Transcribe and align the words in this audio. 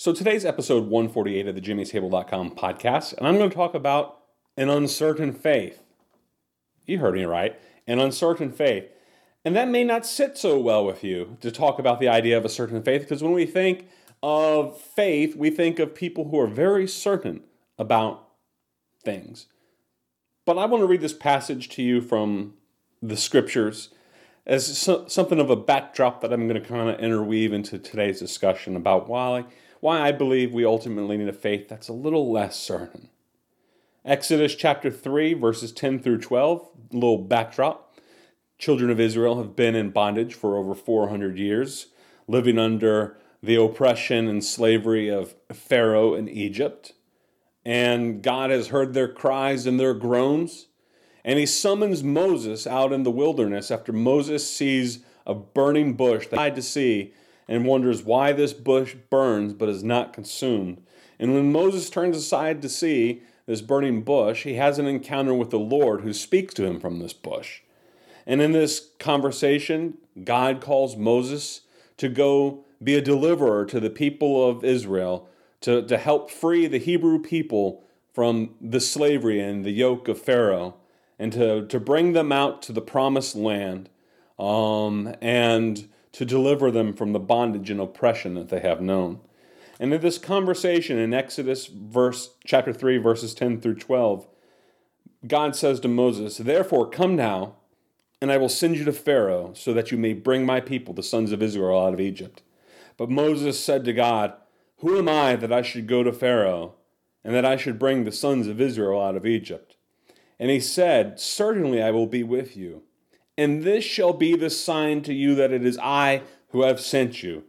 So 0.00 0.12
today's 0.12 0.44
episode 0.44 0.84
148 0.84 1.48
of 1.48 1.56
the 1.56 1.60
jimmy'stable.com 1.60 2.52
podcast, 2.52 3.18
and 3.18 3.26
I'm 3.26 3.36
going 3.36 3.50
to 3.50 3.56
talk 3.56 3.74
about 3.74 4.20
an 4.56 4.68
uncertain 4.68 5.32
faith. 5.32 5.82
You 6.86 7.00
heard 7.00 7.16
me 7.16 7.24
right, 7.24 7.60
an 7.84 7.98
uncertain 7.98 8.52
faith. 8.52 8.84
And 9.44 9.56
that 9.56 9.66
may 9.66 9.82
not 9.82 10.06
sit 10.06 10.38
so 10.38 10.56
well 10.60 10.86
with 10.86 11.02
you 11.02 11.36
to 11.40 11.50
talk 11.50 11.80
about 11.80 11.98
the 11.98 12.06
idea 12.06 12.38
of 12.38 12.44
a 12.44 12.48
certain 12.48 12.80
faith, 12.80 13.00
because 13.00 13.24
when 13.24 13.32
we 13.32 13.44
think 13.44 13.88
of 14.22 14.80
faith, 14.80 15.34
we 15.34 15.50
think 15.50 15.80
of 15.80 15.96
people 15.96 16.28
who 16.28 16.38
are 16.38 16.46
very 16.46 16.86
certain 16.86 17.42
about 17.76 18.24
things. 19.04 19.46
But 20.46 20.58
I 20.58 20.66
want 20.66 20.82
to 20.82 20.86
read 20.86 21.00
this 21.00 21.12
passage 21.12 21.70
to 21.70 21.82
you 21.82 22.00
from 22.00 22.54
the 23.02 23.16
scriptures 23.16 23.88
as 24.46 24.78
so, 24.78 25.08
something 25.08 25.40
of 25.40 25.50
a 25.50 25.56
backdrop 25.56 26.20
that 26.20 26.32
I'm 26.32 26.46
going 26.46 26.62
to 26.62 26.68
kind 26.68 26.88
of 26.88 27.00
interweave 27.00 27.52
into 27.52 27.80
today's 27.80 28.20
discussion 28.20 28.76
about 28.76 29.08
why 29.08 29.44
why 29.80 30.00
I 30.00 30.12
believe 30.12 30.52
we 30.52 30.64
ultimately 30.64 31.16
need 31.16 31.28
a 31.28 31.32
faith 31.32 31.68
that's 31.68 31.88
a 31.88 31.92
little 31.92 32.32
less 32.32 32.56
certain. 32.56 33.08
Exodus 34.04 34.54
chapter 34.54 34.90
3, 34.90 35.34
verses 35.34 35.72
10 35.72 36.00
through 36.00 36.18
12, 36.18 36.68
little 36.92 37.18
backdrop. 37.18 37.94
Children 38.58 38.90
of 38.90 38.98
Israel 38.98 39.38
have 39.38 39.54
been 39.54 39.74
in 39.74 39.90
bondage 39.90 40.34
for 40.34 40.56
over 40.56 40.74
400 40.74 41.38
years, 41.38 41.88
living 42.26 42.58
under 42.58 43.16
the 43.42 43.54
oppression 43.54 44.26
and 44.26 44.42
slavery 44.42 45.08
of 45.08 45.34
Pharaoh 45.52 46.14
in 46.14 46.28
Egypt. 46.28 46.94
And 47.64 48.22
God 48.22 48.50
has 48.50 48.68
heard 48.68 48.94
their 48.94 49.08
cries 49.08 49.66
and 49.66 49.78
their 49.78 49.94
groans. 49.94 50.66
And 51.24 51.38
he 51.38 51.46
summons 51.46 52.02
Moses 52.02 52.66
out 52.66 52.92
in 52.92 53.02
the 53.02 53.10
wilderness 53.10 53.70
after 53.70 53.92
Moses 53.92 54.50
sees 54.50 55.00
a 55.26 55.34
burning 55.34 55.94
bush 55.94 56.26
that 56.28 56.38
he 56.38 56.54
to 56.54 56.62
see 56.62 57.12
and 57.48 57.64
wonders 57.64 58.02
why 58.02 58.32
this 58.32 58.52
bush 58.52 58.94
burns 59.08 59.54
but 59.54 59.68
is 59.68 59.82
not 59.82 60.12
consumed. 60.12 60.82
And 61.18 61.34
when 61.34 61.50
Moses 61.50 61.90
turns 61.90 62.16
aside 62.16 62.62
to 62.62 62.68
see 62.68 63.22
this 63.46 63.62
burning 63.62 64.02
bush, 64.02 64.44
he 64.44 64.54
has 64.54 64.78
an 64.78 64.86
encounter 64.86 65.34
with 65.34 65.50
the 65.50 65.58
Lord 65.58 66.02
who 66.02 66.12
speaks 66.12 66.54
to 66.54 66.64
him 66.64 66.78
from 66.78 66.98
this 66.98 67.14
bush. 67.14 67.62
And 68.26 68.42
in 68.42 68.52
this 68.52 68.90
conversation, 68.98 69.96
God 70.22 70.60
calls 70.60 70.96
Moses 70.96 71.62
to 71.96 72.08
go 72.08 72.64
be 72.82 72.94
a 72.94 73.00
deliverer 73.00 73.64
to 73.64 73.80
the 73.80 73.90
people 73.90 74.48
of 74.48 74.62
Israel, 74.62 75.28
to, 75.62 75.82
to 75.86 75.96
help 75.96 76.30
free 76.30 76.66
the 76.66 76.78
Hebrew 76.78 77.18
people 77.18 77.82
from 78.12 78.54
the 78.60 78.80
slavery 78.80 79.40
and 79.40 79.64
the 79.64 79.70
yoke 79.70 80.08
of 80.08 80.20
Pharaoh, 80.20 80.76
and 81.18 81.32
to, 81.32 81.66
to 81.66 81.80
bring 81.80 82.12
them 82.12 82.30
out 82.30 82.62
to 82.62 82.72
the 82.72 82.80
promised 82.80 83.34
land. 83.34 83.88
Um, 84.38 85.14
and 85.20 85.88
to 86.12 86.24
deliver 86.24 86.70
them 86.70 86.92
from 86.92 87.12
the 87.12 87.18
bondage 87.18 87.70
and 87.70 87.80
oppression 87.80 88.34
that 88.34 88.48
they 88.48 88.60
have 88.60 88.80
known. 88.80 89.20
And 89.80 89.92
in 89.94 90.00
this 90.00 90.18
conversation 90.18 90.98
in 90.98 91.14
Exodus 91.14 91.66
verse 91.66 92.30
chapter 92.44 92.72
3 92.72 92.98
verses 92.98 93.34
10 93.34 93.60
through 93.60 93.76
12, 93.76 94.26
God 95.26 95.54
says 95.54 95.80
to 95.80 95.88
Moses, 95.88 96.38
"Therefore 96.38 96.88
come 96.88 97.14
now, 97.14 97.56
and 98.20 98.32
I 98.32 98.38
will 98.38 98.48
send 98.48 98.76
you 98.76 98.84
to 98.84 98.92
Pharaoh 98.92 99.52
so 99.54 99.72
that 99.72 99.92
you 99.92 99.98
may 99.98 100.12
bring 100.12 100.44
my 100.44 100.60
people, 100.60 100.94
the 100.94 101.02
sons 101.02 101.30
of 101.30 101.42
Israel, 101.42 101.78
out 101.78 101.94
of 101.94 102.00
Egypt." 102.00 102.42
But 102.96 103.10
Moses 103.10 103.60
said 103.60 103.84
to 103.84 103.92
God, 103.92 104.32
"Who 104.78 104.98
am 104.98 105.08
I 105.08 105.36
that 105.36 105.52
I 105.52 105.62
should 105.62 105.86
go 105.86 106.02
to 106.02 106.12
Pharaoh, 106.12 106.74
and 107.22 107.34
that 107.34 107.44
I 107.44 107.56
should 107.56 107.78
bring 107.78 108.02
the 108.02 108.12
sons 108.12 108.48
of 108.48 108.60
Israel 108.60 109.00
out 109.00 109.16
of 109.16 109.26
Egypt?" 109.26 109.76
And 110.40 110.50
he 110.50 110.60
said, 110.60 111.20
"Certainly 111.20 111.82
I 111.82 111.90
will 111.90 112.06
be 112.06 112.22
with 112.22 112.56
you." 112.56 112.82
And 113.38 113.62
this 113.62 113.84
shall 113.84 114.12
be 114.12 114.34
the 114.34 114.50
sign 114.50 115.00
to 115.02 115.14
you 115.14 115.36
that 115.36 115.52
it 115.52 115.64
is 115.64 115.78
I 115.80 116.22
who 116.48 116.62
have 116.62 116.80
sent 116.80 117.22
you. 117.22 117.44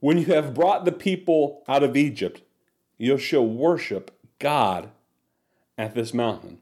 When 0.00 0.16
you 0.16 0.24
have 0.26 0.54
brought 0.54 0.86
the 0.86 0.92
people 0.92 1.62
out 1.68 1.82
of 1.82 1.94
Egypt, 1.94 2.40
you 2.96 3.18
shall 3.18 3.46
worship 3.46 4.10
God 4.38 4.88
at 5.76 5.94
this 5.94 6.14
mountain. 6.14 6.58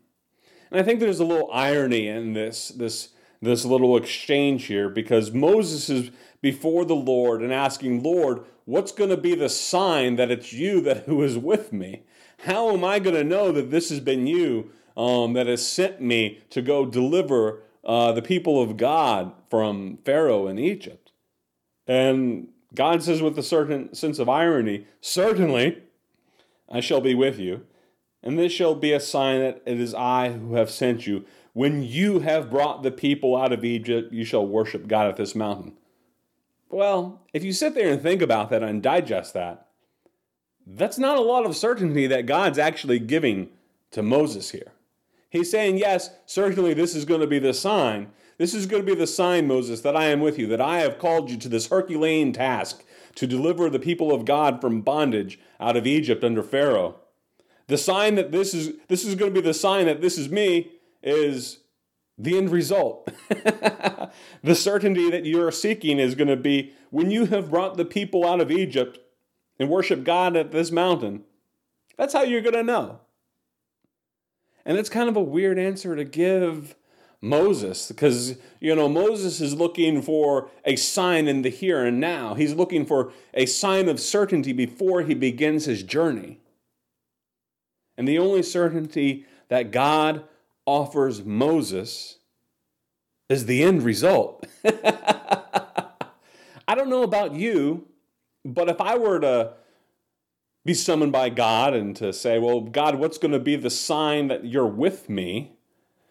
And 0.72 0.80
I 0.80 0.82
think 0.82 0.98
there's 0.98 1.20
a 1.20 1.24
little 1.24 1.48
irony 1.52 2.08
in 2.08 2.32
this, 2.32 2.70
this, 2.70 3.10
this 3.40 3.64
little 3.64 3.96
exchange 3.96 4.64
here 4.64 4.88
because 4.88 5.30
Moses 5.30 5.88
is 5.88 6.10
before 6.40 6.84
the 6.84 6.96
Lord 6.96 7.42
and 7.42 7.52
asking, 7.52 8.02
Lord, 8.02 8.44
what's 8.64 8.90
going 8.90 9.10
to 9.10 9.16
be 9.16 9.36
the 9.36 9.48
sign 9.48 10.16
that 10.16 10.32
it's 10.32 10.52
you 10.52 10.80
that 10.80 10.98
who 11.06 11.22
is 11.22 11.38
with 11.38 11.72
me? 11.72 12.02
How 12.38 12.72
am 12.72 12.82
I 12.82 12.98
going 12.98 13.14
to 13.14 13.24
know 13.24 13.52
that 13.52 13.70
this 13.70 13.90
has 13.90 14.00
been 14.00 14.26
you 14.26 14.72
um, 14.96 15.34
that 15.34 15.46
has 15.46 15.64
sent 15.64 16.00
me 16.00 16.40
to 16.50 16.60
go 16.60 16.84
deliver 16.84 17.62
uh, 17.88 18.12
the 18.12 18.22
people 18.22 18.60
of 18.60 18.76
God 18.76 19.32
from 19.48 19.98
Pharaoh 20.04 20.46
in 20.46 20.58
Egypt. 20.58 21.10
And 21.86 22.48
God 22.74 23.02
says 23.02 23.22
with 23.22 23.38
a 23.38 23.42
certain 23.42 23.94
sense 23.94 24.18
of 24.18 24.28
irony, 24.28 24.86
Certainly 25.00 25.78
I 26.70 26.80
shall 26.80 27.00
be 27.00 27.14
with 27.14 27.38
you, 27.38 27.64
and 28.22 28.38
this 28.38 28.52
shall 28.52 28.74
be 28.74 28.92
a 28.92 29.00
sign 29.00 29.40
that 29.40 29.62
it 29.64 29.80
is 29.80 29.94
I 29.94 30.32
who 30.32 30.54
have 30.54 30.70
sent 30.70 31.06
you. 31.06 31.24
When 31.54 31.82
you 31.82 32.20
have 32.20 32.50
brought 32.50 32.82
the 32.82 32.90
people 32.90 33.34
out 33.34 33.52
of 33.52 33.64
Egypt, 33.64 34.12
you 34.12 34.24
shall 34.24 34.46
worship 34.46 34.86
God 34.86 35.08
at 35.08 35.16
this 35.16 35.34
mountain. 35.34 35.72
Well, 36.68 37.22
if 37.32 37.42
you 37.42 37.54
sit 37.54 37.74
there 37.74 37.90
and 37.90 38.02
think 38.02 38.20
about 38.20 38.50
that 38.50 38.62
and 38.62 38.82
digest 38.82 39.32
that, 39.32 39.66
that's 40.66 40.98
not 40.98 41.16
a 41.16 41.22
lot 41.22 41.46
of 41.46 41.56
certainty 41.56 42.06
that 42.06 42.26
God's 42.26 42.58
actually 42.58 42.98
giving 42.98 43.48
to 43.92 44.02
Moses 44.02 44.50
here. 44.50 44.72
He's 45.30 45.50
saying, 45.50 45.78
Yes, 45.78 46.10
certainly 46.26 46.74
this 46.74 46.94
is 46.94 47.04
going 47.04 47.20
to 47.20 47.26
be 47.26 47.38
the 47.38 47.54
sign. 47.54 48.10
This 48.38 48.54
is 48.54 48.66
going 48.66 48.84
to 48.84 48.94
be 48.94 48.98
the 48.98 49.06
sign, 49.06 49.48
Moses, 49.48 49.80
that 49.80 49.96
I 49.96 50.04
am 50.06 50.20
with 50.20 50.38
you, 50.38 50.46
that 50.46 50.60
I 50.60 50.78
have 50.78 50.98
called 50.98 51.30
you 51.30 51.36
to 51.38 51.48
this 51.48 51.66
Herculean 51.66 52.32
task 52.32 52.84
to 53.16 53.26
deliver 53.26 53.68
the 53.68 53.80
people 53.80 54.14
of 54.14 54.24
God 54.24 54.60
from 54.60 54.80
bondage 54.80 55.40
out 55.58 55.76
of 55.76 55.88
Egypt 55.88 56.22
under 56.22 56.42
Pharaoh. 56.42 57.00
The 57.66 57.76
sign 57.76 58.14
that 58.14 58.30
this 58.30 58.54
is 58.54 58.74
this 58.86 59.04
is 59.04 59.16
going 59.16 59.34
to 59.34 59.40
be 59.40 59.46
the 59.46 59.52
sign 59.52 59.86
that 59.86 60.00
this 60.00 60.16
is 60.16 60.30
me 60.30 60.70
is 61.02 61.58
the 62.16 62.38
end 62.38 62.50
result. 62.50 63.10
the 63.28 64.54
certainty 64.54 65.10
that 65.10 65.26
you're 65.26 65.52
seeking 65.52 65.98
is 65.98 66.14
going 66.14 66.28
to 66.28 66.36
be 66.36 66.72
when 66.90 67.10
you 67.10 67.26
have 67.26 67.50
brought 67.50 67.76
the 67.76 67.84
people 67.84 68.26
out 68.26 68.40
of 68.40 68.50
Egypt 68.50 68.98
and 69.58 69.68
worship 69.68 70.04
God 70.04 70.36
at 70.36 70.52
this 70.52 70.70
mountain. 70.70 71.24
That's 71.96 72.14
how 72.14 72.22
you're 72.22 72.40
going 72.40 72.54
to 72.54 72.62
know. 72.62 73.00
And 74.68 74.76
it's 74.76 74.90
kind 74.90 75.08
of 75.08 75.16
a 75.16 75.22
weird 75.22 75.58
answer 75.58 75.96
to 75.96 76.04
give 76.04 76.76
Moses 77.22 77.88
because, 77.88 78.36
you 78.60 78.76
know, 78.76 78.86
Moses 78.86 79.40
is 79.40 79.54
looking 79.54 80.02
for 80.02 80.50
a 80.62 80.76
sign 80.76 81.26
in 81.26 81.40
the 81.40 81.48
here 81.48 81.86
and 81.86 81.98
now. 81.98 82.34
He's 82.34 82.52
looking 82.52 82.84
for 82.84 83.10
a 83.32 83.46
sign 83.46 83.88
of 83.88 83.98
certainty 83.98 84.52
before 84.52 85.00
he 85.00 85.14
begins 85.14 85.64
his 85.64 85.82
journey. 85.82 86.40
And 87.96 88.06
the 88.06 88.18
only 88.18 88.42
certainty 88.42 89.24
that 89.48 89.70
God 89.70 90.24
offers 90.66 91.24
Moses 91.24 92.18
is 93.30 93.46
the 93.46 93.62
end 93.62 93.84
result. 93.84 94.46
I 94.66 95.94
don't 96.74 96.90
know 96.90 97.04
about 97.04 97.32
you, 97.32 97.86
but 98.44 98.68
if 98.68 98.82
I 98.82 98.98
were 98.98 99.18
to 99.20 99.54
be 100.64 100.74
summoned 100.74 101.12
by 101.12 101.30
God 101.30 101.74
and 101.74 101.94
to 101.96 102.12
say, 102.12 102.38
Well, 102.38 102.60
God, 102.60 102.96
what's 102.96 103.18
going 103.18 103.32
to 103.32 103.38
be 103.38 103.56
the 103.56 103.70
sign 103.70 104.28
that 104.28 104.44
you're 104.44 104.66
with 104.66 105.08
me 105.08 105.58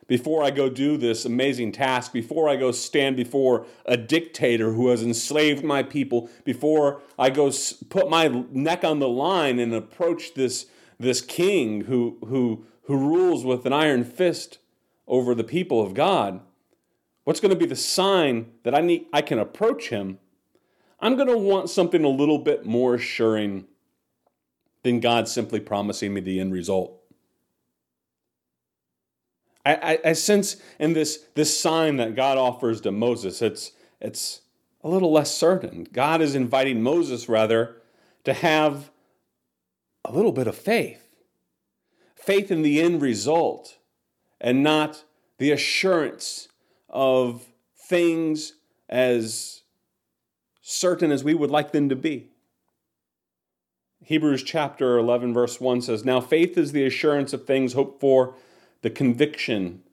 before 0.07 0.43
I 0.43 0.51
go 0.51 0.69
do 0.69 0.97
this 0.97 1.25
amazing 1.25 1.73
task, 1.73 2.13
before 2.13 2.47
I 2.47 2.55
go 2.55 2.71
stand 2.71 3.17
before 3.17 3.65
a 3.85 3.97
dictator 3.97 4.73
who 4.73 4.87
has 4.87 5.03
enslaved 5.03 5.63
my 5.63 5.83
people, 5.83 6.29
before 6.45 7.01
I 7.19 7.29
go 7.29 7.51
put 7.89 8.09
my 8.09 8.45
neck 8.51 8.83
on 8.83 8.99
the 8.99 9.09
line 9.09 9.59
and 9.59 9.73
approach 9.73 10.33
this, 10.33 10.67
this 10.97 11.21
king 11.21 11.81
who, 11.81 12.17
who, 12.25 12.65
who 12.83 12.97
rules 12.97 13.43
with 13.43 13.65
an 13.65 13.73
iron 13.73 14.05
fist 14.05 14.59
over 15.07 15.35
the 15.35 15.43
people 15.43 15.81
of 15.81 15.93
God? 15.93 16.39
What's 17.25 17.41
going 17.41 17.53
to 17.53 17.59
be 17.59 17.65
the 17.65 17.75
sign 17.75 18.53
that 18.63 18.73
I, 18.73 18.79
need, 18.79 19.07
I 19.11 19.21
can 19.21 19.39
approach 19.39 19.89
him? 19.89 20.19
I'm 21.01 21.15
going 21.15 21.27
to 21.27 21.37
want 21.37 21.69
something 21.69 22.05
a 22.05 22.09
little 22.09 22.39
bit 22.39 22.65
more 22.65 22.95
assuring 22.95 23.65
than 24.87 25.01
God 25.01 25.27
simply 25.27 25.59
promising 25.59 26.13
me 26.13 26.21
the 26.21 26.39
end 26.39 26.53
result. 26.53 26.97
I, 29.65 29.75
I, 29.75 29.99
I 30.09 30.13
sense 30.13 30.55
in 30.79 30.93
this, 30.93 31.25
this 31.35 31.59
sign 31.59 31.97
that 31.97 32.15
God 32.15 32.37
offers 32.37 32.79
to 32.81 32.91
Moses, 32.91 33.41
it's, 33.41 33.73
it's 33.99 34.41
a 34.81 34.87
little 34.87 35.11
less 35.11 35.33
certain. 35.33 35.85
God 35.91 36.21
is 36.21 36.35
inviting 36.35 36.81
Moses, 36.81 37.27
rather, 37.27 37.81
to 38.23 38.31
have 38.31 38.89
a 40.05 40.11
little 40.11 40.31
bit 40.31 40.47
of 40.47 40.55
faith 40.55 41.03
faith 42.15 42.51
in 42.51 42.61
the 42.61 42.81
end 42.81 43.01
result 43.01 43.77
and 44.41 44.61
not 44.61 45.05
the 45.37 45.51
assurance 45.51 46.49
of 46.89 47.45
things 47.87 48.53
as 48.89 49.61
certain 50.61 51.09
as 51.09 51.23
we 51.23 51.33
would 51.33 51.49
like 51.49 51.71
them 51.71 51.87
to 51.87 51.95
be. 51.95 52.29
Hebrews 54.07 54.43
chapter 54.43 54.97
11, 54.97 55.33
verse 55.33 55.59
1 55.59 55.81
says, 55.81 56.05
Now 56.05 56.21
faith 56.21 56.57
is 56.57 56.71
the 56.71 56.85
assurance 56.85 57.33
of 57.33 57.45
things 57.45 57.73
hoped 57.73 57.99
for, 57.99 58.35
the 58.81 58.89
conviction 58.89 59.83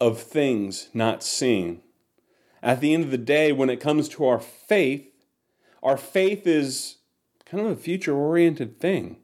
of 0.00 0.20
things 0.20 0.88
not 0.92 1.22
seen. 1.22 1.80
At 2.64 2.80
the 2.80 2.92
end 2.92 3.04
of 3.04 3.12
the 3.12 3.16
day, 3.16 3.52
when 3.52 3.70
it 3.70 3.78
comes 3.78 4.08
to 4.08 4.26
our 4.26 4.40
faith, 4.40 5.06
our 5.84 5.96
faith 5.96 6.48
is 6.48 6.96
kind 7.44 7.64
of 7.64 7.70
a 7.70 7.80
future 7.80 8.16
oriented 8.16 8.80
thing. 8.80 9.18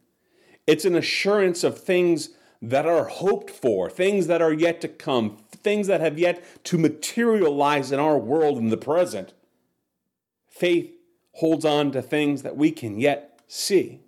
It's 0.65 0.85
an 0.85 0.95
assurance 0.95 1.65
of 1.65 1.81
things 1.81 2.29
that 2.63 2.87
are 2.87 3.07
hoped 3.07 3.51
for, 3.51 3.91
things 3.91 4.29
that 4.29 4.41
are 4.41 4.53
yet 4.53 4.81
to 4.83 4.89
come, 4.89 5.39
things 5.51 5.89
that 5.89 6.01
have 6.01 6.21
yet 6.21 6.45
to 6.67 6.79
materialize 6.79 7.91
in 7.91 7.99
our 7.99 8.17
world 8.17 8.59
in 8.59 8.69
the 8.69 8.77
present. 8.77 9.35
Faith 10.47 10.93
holds 11.33 11.65
on 11.65 11.91
to 11.91 12.01
things 12.01 12.43
that 12.43 12.57
we 12.57 12.71
can 12.71 13.01
yet 13.01 13.41
see. 13.49 14.03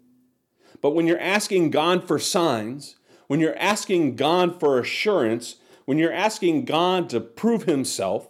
But 0.80 0.90
when 0.90 1.06
you're 1.06 1.20
asking 1.20 1.70
God 1.70 2.06
for 2.06 2.19
signs, 2.19 2.96
when 3.26 3.40
you're 3.40 3.58
asking 3.58 4.16
God 4.16 4.58
for 4.58 4.78
assurance, 4.78 5.56
when 5.84 5.98
you're 5.98 6.12
asking 6.12 6.64
God 6.64 7.08
to 7.10 7.20
prove 7.20 7.64
Himself, 7.64 8.28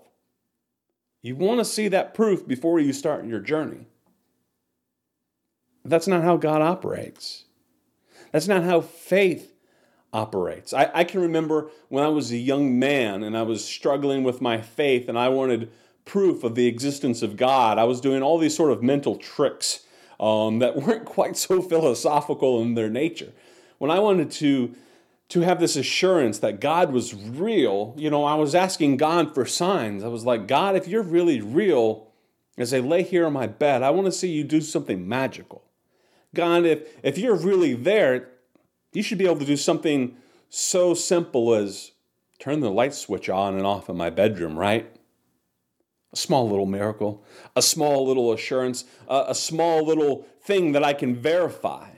you 1.22 1.36
want 1.36 1.58
to 1.58 1.64
see 1.64 1.88
that 1.88 2.14
proof 2.14 2.46
before 2.46 2.78
you 2.80 2.92
start 2.92 3.24
your 3.26 3.40
journey. 3.40 3.86
That's 5.84 6.06
not 6.06 6.22
how 6.22 6.36
God 6.36 6.62
operates. 6.62 7.44
That's 8.32 8.48
not 8.48 8.64
how 8.64 8.80
faith 8.80 9.52
operates. 10.12 10.72
I, 10.72 10.90
I, 10.94 11.04
can 11.04 11.20
remember 11.20 11.70
when 11.88 12.04
I 12.04 12.08
was 12.08 12.30
a 12.30 12.36
young 12.36 12.78
man 12.78 13.22
and 13.22 13.36
I 13.36 13.42
was 13.42 13.64
struggling 13.64 14.22
with 14.22 14.40
my 14.40 14.60
faith 14.60 15.08
and 15.08 15.18
I 15.18 15.28
wanted 15.28 15.70
proof 16.04 16.44
of 16.44 16.54
the 16.54 16.66
existence 16.66 17.22
of 17.22 17.36
God. 17.36 17.78
I 17.78 17.84
was 17.84 18.00
doing 18.00 18.22
all 18.22 18.38
these 18.38 18.56
sort 18.56 18.72
of 18.72 18.82
mental 18.82 19.16
tricks 19.16 19.80
um, 20.20 20.58
that 20.58 20.76
weren't 20.82 21.04
quite 21.04 21.36
so 21.36 21.62
philosophical 21.62 22.60
in 22.62 22.74
their 22.74 22.90
nature. 22.90 23.32
When 23.78 23.90
I 23.90 24.00
wanted 24.00 24.30
to 24.32 24.74
to 25.28 25.40
have 25.42 25.60
this 25.60 25.76
assurance 25.76 26.38
that 26.38 26.58
God 26.58 26.90
was 26.90 27.14
real, 27.14 27.94
you 27.98 28.08
know, 28.08 28.24
I 28.24 28.34
was 28.34 28.54
asking 28.54 28.96
God 28.96 29.34
for 29.34 29.44
signs. 29.44 30.02
I 30.02 30.08
was 30.08 30.24
like, 30.24 30.48
God, 30.48 30.74
if 30.74 30.88
you're 30.88 31.02
really 31.02 31.42
real, 31.42 32.06
as 32.56 32.72
I 32.72 32.78
lay 32.78 33.02
here 33.02 33.26
on 33.26 33.34
my 33.34 33.46
bed, 33.46 33.82
I 33.82 33.90
want 33.90 34.06
to 34.06 34.12
see 34.12 34.30
you 34.30 34.42
do 34.42 34.62
something 34.62 35.06
magical. 35.06 35.62
God, 36.34 36.64
if, 36.64 36.96
if 37.02 37.18
you're 37.18 37.36
really 37.36 37.74
there, 37.74 38.28
you 38.92 39.02
should 39.02 39.18
be 39.18 39.26
able 39.26 39.38
to 39.38 39.44
do 39.44 39.56
something 39.56 40.16
so 40.48 40.94
simple 40.94 41.52
as 41.52 41.92
turn 42.38 42.60
the 42.60 42.70
light 42.70 42.94
switch 42.94 43.28
on 43.28 43.54
and 43.54 43.66
off 43.66 43.90
in 43.90 43.96
my 43.96 44.10
bedroom, 44.10 44.58
right? 44.58 44.90
A 46.12 46.16
small 46.16 46.48
little 46.48 46.66
miracle, 46.66 47.24
a 47.54 47.62
small 47.62 48.06
little 48.06 48.32
assurance, 48.32 48.84
a, 49.08 49.26
a 49.28 49.34
small 49.34 49.84
little 49.84 50.26
thing 50.42 50.72
that 50.72 50.82
I 50.82 50.94
can 50.94 51.14
verify 51.14 51.90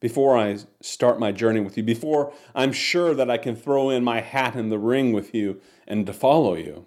before 0.00 0.36
I 0.36 0.58
start 0.80 1.18
my 1.18 1.32
journey 1.32 1.60
with 1.60 1.76
you, 1.76 1.82
before 1.82 2.32
I'm 2.54 2.72
sure 2.72 3.14
that 3.14 3.30
I 3.30 3.38
can 3.38 3.56
throw 3.56 3.90
in 3.90 4.04
my 4.04 4.20
hat 4.20 4.54
in 4.56 4.68
the 4.68 4.78
ring 4.78 5.12
with 5.12 5.34
you 5.34 5.60
and 5.86 6.04
to 6.06 6.12
follow 6.12 6.54
you. 6.54 6.86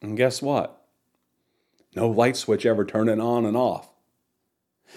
And 0.00 0.16
guess 0.16 0.40
what? 0.40 0.84
No 1.94 2.08
light 2.08 2.36
switch 2.36 2.64
ever 2.64 2.84
turning 2.84 3.20
on 3.20 3.44
and 3.44 3.56
off. 3.56 3.88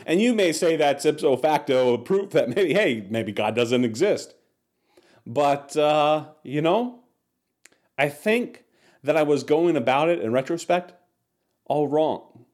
And 0.06 0.22
you 0.22 0.34
may 0.34 0.52
say 0.52 0.76
that's 0.76 1.06
ipso 1.06 1.36
facto 1.38 1.98
proof 1.98 2.32
that 2.32 2.50
maybe, 2.50 2.74
hey, 2.74 3.08
maybe 3.10 3.32
God 3.32 3.56
doesn't 3.56 3.84
exist. 3.84 4.36
But, 5.26 5.76
uh, 5.76 6.26
you 6.44 6.62
know, 6.62 7.04
I 7.98 8.10
think 8.10 8.64
that 9.04 9.18
I 9.18 9.24
was 9.24 9.44
going 9.44 9.76
about 9.76 10.10
it 10.10 10.20
in 10.20 10.32
retrospect 10.32 10.94
all 11.66 11.88
wrong. 11.88 12.46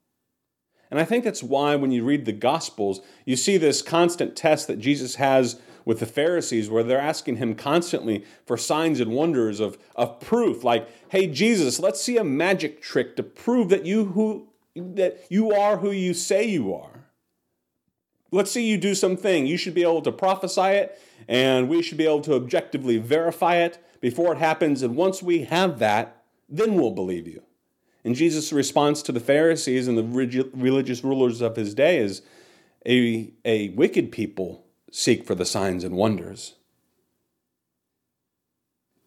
And 0.92 1.00
I 1.00 1.04
think 1.04 1.24
that's 1.24 1.44
why 1.44 1.76
when 1.76 1.92
you 1.92 2.04
read 2.04 2.26
the 2.26 2.32
Gospels, 2.32 3.02
you 3.26 3.36
see 3.36 3.58
this 3.58 3.82
constant 3.82 4.36
test 4.36 4.68
that 4.68 4.80
Jesus 4.80 5.16
has 5.16 5.60
with 5.84 6.00
the 6.00 6.06
Pharisees, 6.06 6.70
where 6.70 6.84
they're 6.84 7.00
asking 7.00 7.38
him 7.38 7.54
constantly 7.54 8.26
for 8.46 8.58
signs 8.58 9.00
and 9.00 9.12
wonders 9.12 9.60
of, 9.60 9.78
of 9.96 10.20
proof, 10.20 10.64
like, 10.64 10.90
hey, 11.10 11.28
Jesus, 11.28 11.80
let's 11.80 12.02
see 12.02 12.18
a 12.18 12.24
magic 12.24 12.82
trick 12.82 13.16
to 13.16 13.24
prove 13.24 13.70
that 13.70 13.86
you 13.86 14.06
who 14.06 14.50
that 14.76 15.26
you 15.30 15.52
are 15.52 15.78
who 15.78 15.92
you 15.92 16.14
say 16.14 16.44
you 16.44 16.74
are. 16.74 17.06
Let's 18.32 18.52
see 18.52 18.68
you 18.68 18.78
do 18.78 18.94
something. 18.94 19.46
You 19.46 19.56
should 19.56 19.74
be 19.74 19.84
able 19.84 20.02
to 20.02 20.12
prophesy 20.12 20.62
it, 20.62 21.00
and 21.28 21.70
we 21.70 21.82
should 21.82 21.98
be 21.98 22.06
able 22.06 22.22
to 22.22 22.34
objectively 22.34 22.98
verify 22.98 23.58
it 23.58 23.78
before 24.02 24.34
it 24.34 24.40
happens. 24.40 24.82
And 24.82 24.96
once 24.98 25.24
we 25.24 25.44
have 25.44 25.80
that, 25.80 26.25
then 26.48 26.76
we'll 26.76 26.92
believe 26.92 27.28
you. 27.28 27.44
And 28.04 28.16
Jesus' 28.16 28.54
response 28.54 29.02
to 29.02 29.12
the 29.12 29.20
Pharisees 29.20 29.88
and 29.88 29.98
the 29.98 30.50
religious 30.54 31.04
rulers 31.04 31.42
of 31.42 31.56
his 31.56 31.74
day 31.74 31.98
is 31.98 32.22
a, 32.86 33.32
a 33.44 33.70
wicked 33.70 34.12
people 34.12 34.66
seek 34.92 35.26
for 35.26 35.34
the 35.34 35.46
signs 35.46 35.84
and 35.84 35.96
wonders. 35.96 36.54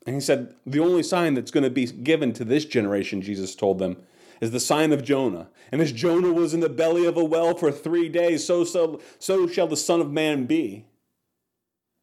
And 0.05 0.17
he 0.17 0.21
said, 0.21 0.55
the 0.67 0.81
only 0.81 1.03
sign 1.03 1.35
that's 1.35 1.51
going 1.51 1.65
to 1.65 1.71
be 1.71 1.87
given 1.87 2.33
to 2.33 2.45
this 2.45 2.65
generation, 2.65 3.23
Jesus 3.23 3.55
told 3.55 3.79
them, 3.79 3.99
is 4.41 4.51
the 4.51 4.61
sign 4.61 4.93
of 4.93 5.05
Jonah. 5.05 5.49
And 5.71 5.81
as 5.81 5.93
Jonah 5.93 6.33
was 6.33 6.55
in 6.55 6.61
the 6.61 6.69
belly 6.69 7.07
of 7.07 7.17
a 7.17 7.25
well 7.25 7.55
for 7.55 7.71
three 7.71 8.09
days, 8.09 8.45
so, 8.45 8.65
so, 8.65 9.01
so 9.19 9.47
shall 9.47 9.67
the 9.67 9.77
Son 9.77 10.01
of 10.01 10.11
Man 10.11 10.47
be. 10.47 10.87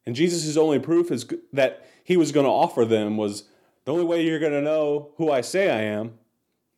And 0.06 0.14
Jesus' 0.14 0.56
only 0.56 0.78
proof 0.78 1.10
is 1.10 1.26
that 1.52 1.84
he 2.04 2.16
was 2.16 2.32
going 2.32 2.46
to 2.46 2.50
offer 2.50 2.84
them 2.84 3.16
was 3.16 3.44
the 3.86 3.92
only 3.92 4.04
way 4.04 4.22
you're 4.22 4.40
going 4.40 4.52
to 4.52 4.60
know 4.60 5.12
who 5.16 5.30
I 5.30 5.40
say 5.40 5.70
I 5.70 5.80
am 5.80 6.18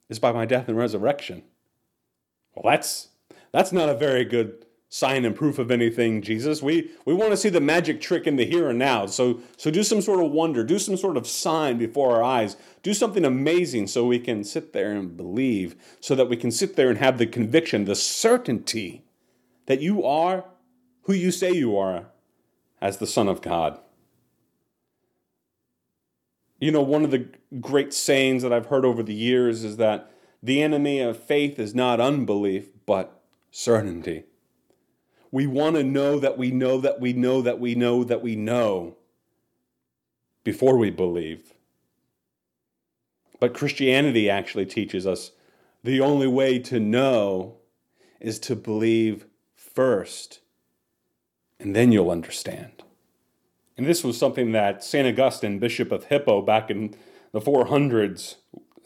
is 0.09 0.19
by 0.19 0.31
my 0.31 0.45
death 0.45 0.69
and 0.69 0.77
resurrection. 0.77 1.43
Well, 2.55 2.71
that's 2.71 3.09
that's 3.51 3.73
not 3.73 3.89
a 3.89 3.95
very 3.95 4.25
good 4.25 4.67
sign 4.91 5.25
and 5.25 5.35
proof 5.35 5.59
of 5.59 5.71
anything, 5.71 6.21
Jesus. 6.21 6.63
We 6.63 6.91
we 7.07 7.15
want 7.15 7.31
to 7.31 7.37
see 7.37 7.49
the 7.49 7.61
magic 7.61 8.01
trick 8.01 8.27
in 8.27 8.37
the 8.37 8.45
here 8.45 8.69
and 8.69 8.79
now. 8.79 9.07
So 9.07 9.41
so 9.57 9.71
do 9.71 9.83
some 9.83 10.03
sort 10.03 10.23
of 10.23 10.31
wonder, 10.31 10.63
do 10.63 10.79
some 10.79 10.99
sort 10.99 11.17
of 11.17 11.27
sign 11.27 11.79
before 11.79 12.15
our 12.15 12.23
eyes. 12.23 12.57
Do 12.83 12.93
something 12.93 13.25
amazing 13.25 13.87
so 13.87 14.05
we 14.07 14.19
can 14.19 14.45
sit 14.45 14.75
there 14.75 14.93
and 14.93 15.17
believe, 15.17 15.77
so 16.01 16.15
that 16.15 16.29
we 16.29 16.37
can 16.37 16.51
sit 16.51 16.77
there 16.77 16.91
and 16.91 16.99
have 16.99 17.17
the 17.17 17.27
conviction, 17.27 17.87
the 17.87 17.95
certainty 17.95 19.05
that 19.67 19.81
you 19.81 20.05
are 20.05 20.45
who 21.03 21.15
you 21.15 21.31
say 21.31 21.53
you 21.53 21.77
are 21.77 22.07
as 22.83 22.99
the 22.99 23.07
Son 23.07 23.29
of 23.29 23.41
God. 23.41 23.81
You 26.59 26.73
know, 26.73 26.83
one 26.83 27.05
of 27.05 27.11
the 27.11 27.29
great 27.61 27.95
sayings 27.95 28.43
that 28.43 28.53
I've 28.53 28.67
heard 28.67 28.85
over 28.85 29.03
the 29.03 29.15
years 29.15 29.65
is 29.65 29.77
that 29.77 30.11
the 30.43 30.63
enemy 30.63 31.01
of 31.01 31.23
faith 31.23 31.59
is 31.59 31.75
not 31.75 32.01
unbelief, 32.01 32.69
but 32.87 33.23
certainty. 33.51 34.25
We 35.31 35.47
want 35.47 35.77
to 35.77 35.85
know 35.85 36.19
that 36.19 36.39
we 36.39 36.51
know 36.51 36.81
that 36.81 37.01
we 37.01 37.13
know 37.13 37.43
that 37.43 37.61
we 37.61 37.75
know 37.75 38.03
that 38.05 38.23
we 38.23 38.35
know 38.35 38.97
before 40.43 40.77
we 40.77 40.91
believe. 40.91 41.53
But 43.41 43.55
Christianity 43.55 44.29
actually 44.29 44.67
teaches 44.67 45.07
us 45.07 45.33
the 45.85 46.01
only 46.01 46.27
way 46.27 46.59
to 46.61 46.81
know 46.81 47.59
is 48.21 48.41
to 48.41 48.57
believe 48.57 49.27
first, 49.55 50.41
and 51.61 51.77
then 51.77 51.93
you'll 51.93 52.11
understand. 52.11 52.83
And 53.79 53.87
this 53.87 54.03
was 54.03 54.19
something 54.19 54.53
that 54.53 54.83
St. 54.83 55.07
Augustine, 55.07 55.61
Bishop 55.61 55.93
of 55.93 56.07
Hippo, 56.07 56.43
back 56.43 56.69
in 56.69 56.95
the 57.33 57.41
400s, 57.41 58.35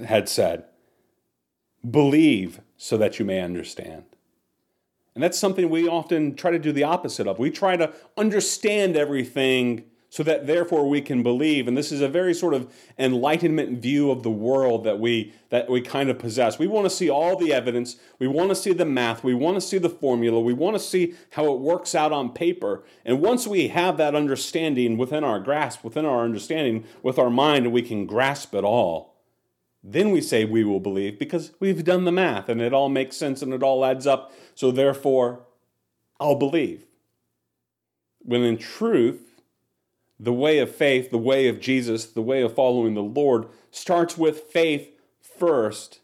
had 0.06 0.28
said 0.28 0.64
Believe 1.90 2.60
so 2.76 2.96
that 2.98 3.18
you 3.18 3.24
may 3.24 3.40
understand. 3.40 4.04
And 5.14 5.24
that's 5.24 5.38
something 5.38 5.68
we 5.68 5.88
often 5.88 6.34
try 6.34 6.50
to 6.50 6.58
do 6.58 6.72
the 6.72 6.84
opposite 6.84 7.26
of. 7.26 7.38
We 7.38 7.50
try 7.50 7.76
to 7.76 7.92
understand 8.16 8.96
everything 8.96 9.84
so 10.12 10.22
that 10.22 10.46
therefore 10.46 10.86
we 10.90 11.00
can 11.00 11.22
believe. 11.22 11.66
And 11.66 11.74
this 11.74 11.90
is 11.90 12.02
a 12.02 12.08
very 12.08 12.34
sort 12.34 12.52
of 12.52 12.70
enlightenment 12.98 13.78
view 13.78 14.10
of 14.10 14.22
the 14.22 14.30
world 14.30 14.84
that 14.84 15.00
we 15.00 15.32
that 15.48 15.70
we 15.70 15.80
kind 15.80 16.10
of 16.10 16.18
possess. 16.18 16.58
We 16.58 16.66
want 16.66 16.84
to 16.84 16.90
see 16.94 17.08
all 17.08 17.34
the 17.34 17.54
evidence, 17.54 17.96
we 18.18 18.26
want 18.26 18.50
to 18.50 18.54
see 18.54 18.74
the 18.74 18.84
math, 18.84 19.24
we 19.24 19.32
want 19.32 19.54
to 19.56 19.60
see 19.62 19.78
the 19.78 19.88
formula, 19.88 20.38
we 20.38 20.52
want 20.52 20.76
to 20.76 20.80
see 20.80 21.14
how 21.30 21.50
it 21.54 21.60
works 21.60 21.94
out 21.94 22.12
on 22.12 22.28
paper. 22.28 22.84
And 23.06 23.22
once 23.22 23.46
we 23.46 23.68
have 23.68 23.96
that 23.96 24.14
understanding 24.14 24.98
within 24.98 25.24
our 25.24 25.40
grasp, 25.40 25.82
within 25.82 26.04
our 26.04 26.24
understanding, 26.24 26.84
with 27.02 27.18
our 27.18 27.30
mind, 27.30 27.72
we 27.72 27.80
can 27.80 28.04
grasp 28.04 28.54
it 28.54 28.64
all. 28.64 29.14
Then 29.82 30.10
we 30.10 30.20
say 30.20 30.44
we 30.44 30.62
will 30.62 30.78
believe 30.78 31.18
because 31.18 31.52
we've 31.58 31.84
done 31.84 32.04
the 32.04 32.12
math 32.12 32.50
and 32.50 32.60
it 32.60 32.74
all 32.74 32.90
makes 32.90 33.16
sense 33.16 33.40
and 33.40 33.54
it 33.54 33.62
all 33.62 33.82
adds 33.82 34.06
up. 34.06 34.30
So 34.54 34.70
therefore, 34.70 35.46
I'll 36.20 36.34
believe. 36.34 36.84
When 38.18 38.42
in 38.42 38.58
truth, 38.58 39.31
the 40.18 40.32
way 40.32 40.58
of 40.58 40.74
faith, 40.74 41.10
the 41.10 41.18
way 41.18 41.48
of 41.48 41.60
Jesus, 41.60 42.06
the 42.06 42.22
way 42.22 42.42
of 42.42 42.54
following 42.54 42.94
the 42.94 43.02
Lord 43.02 43.46
starts 43.70 44.16
with 44.16 44.40
faith 44.40 44.90
first, 45.20 46.00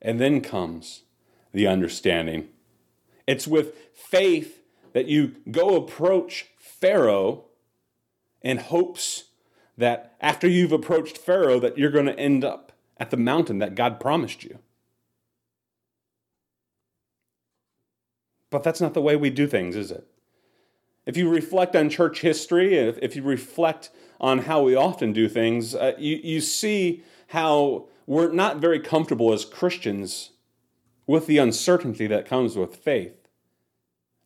and 0.00 0.18
then 0.20 0.40
comes 0.40 1.02
the 1.52 1.66
understanding. 1.66 2.48
It's 3.26 3.46
with 3.46 3.74
faith 3.92 4.62
that 4.92 5.06
you 5.06 5.36
go 5.50 5.76
approach 5.76 6.46
Pharaoh 6.56 7.44
in 8.42 8.58
hopes 8.58 9.24
that 9.76 10.16
after 10.20 10.48
you've 10.48 10.72
approached 10.72 11.18
Pharaoh 11.18 11.60
that 11.60 11.78
you're 11.78 11.90
going 11.90 12.06
to 12.06 12.18
end 12.18 12.44
up 12.44 12.72
at 12.98 13.10
the 13.10 13.16
mountain 13.16 13.58
that 13.58 13.74
God 13.74 14.00
promised 14.00 14.42
you. 14.42 14.58
But 18.50 18.62
that's 18.62 18.80
not 18.80 18.94
the 18.94 19.02
way 19.02 19.14
we 19.14 19.30
do 19.30 19.46
things, 19.46 19.76
is 19.76 19.90
it? 19.90 20.06
If 21.08 21.16
you 21.16 21.30
reflect 21.30 21.74
on 21.74 21.88
church 21.88 22.20
history, 22.20 22.76
if, 22.76 22.98
if 23.00 23.16
you 23.16 23.22
reflect 23.22 23.88
on 24.20 24.40
how 24.40 24.60
we 24.60 24.74
often 24.74 25.14
do 25.14 25.26
things, 25.26 25.74
uh, 25.74 25.94
you, 25.96 26.20
you 26.22 26.42
see 26.42 27.02
how 27.28 27.86
we're 28.06 28.30
not 28.30 28.58
very 28.58 28.78
comfortable 28.78 29.32
as 29.32 29.46
Christians 29.46 30.32
with 31.06 31.26
the 31.26 31.38
uncertainty 31.38 32.06
that 32.08 32.26
comes 32.26 32.58
with 32.58 32.76
faith. 32.76 33.26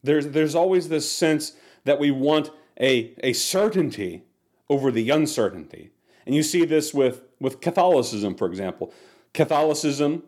There's, 0.03 0.31
there's 0.31 0.57
always 0.57 0.89
this 0.89 1.09
sense 1.09 1.53
that 1.85 2.01
we 2.01 2.11
want 2.11 2.51
a, 2.81 3.15
a 3.23 3.33
certainty 3.33 4.25
over 4.69 4.91
the 4.91 5.09
uncertainty. 5.09 5.93
And 6.27 6.35
you 6.35 6.43
see 6.43 6.65
this 6.65 6.93
with, 6.93 7.23
with 7.39 7.61
Catholicism, 7.61 8.35
for 8.35 8.49
example. 8.49 8.93
Catholicism, 9.33 10.25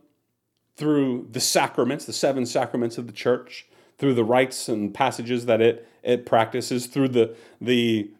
through 0.76 1.26
the 1.32 1.40
sacraments, 1.40 2.04
the 2.04 2.12
seven 2.12 2.46
sacraments 2.46 2.96
of 2.96 3.08
the 3.08 3.12
church, 3.12 3.66
through 4.04 4.12
the 4.12 4.22
rites 4.22 4.68
and 4.68 4.92
passages 4.92 5.46
that 5.46 5.62
it, 5.62 5.88
it 6.02 6.26
practices, 6.26 6.84
through 6.84 7.08
the, 7.08 7.34
the 7.58 8.10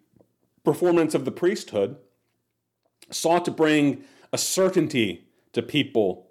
performance 0.65 1.15
of 1.15 1.27
the 1.27 1.31
priesthood, 1.31 1.99
sought 3.11 3.45
to 3.45 3.51
bring 3.51 4.03
a 4.33 4.39
certainty 4.39 5.27
to 5.53 5.61
people 5.61 6.31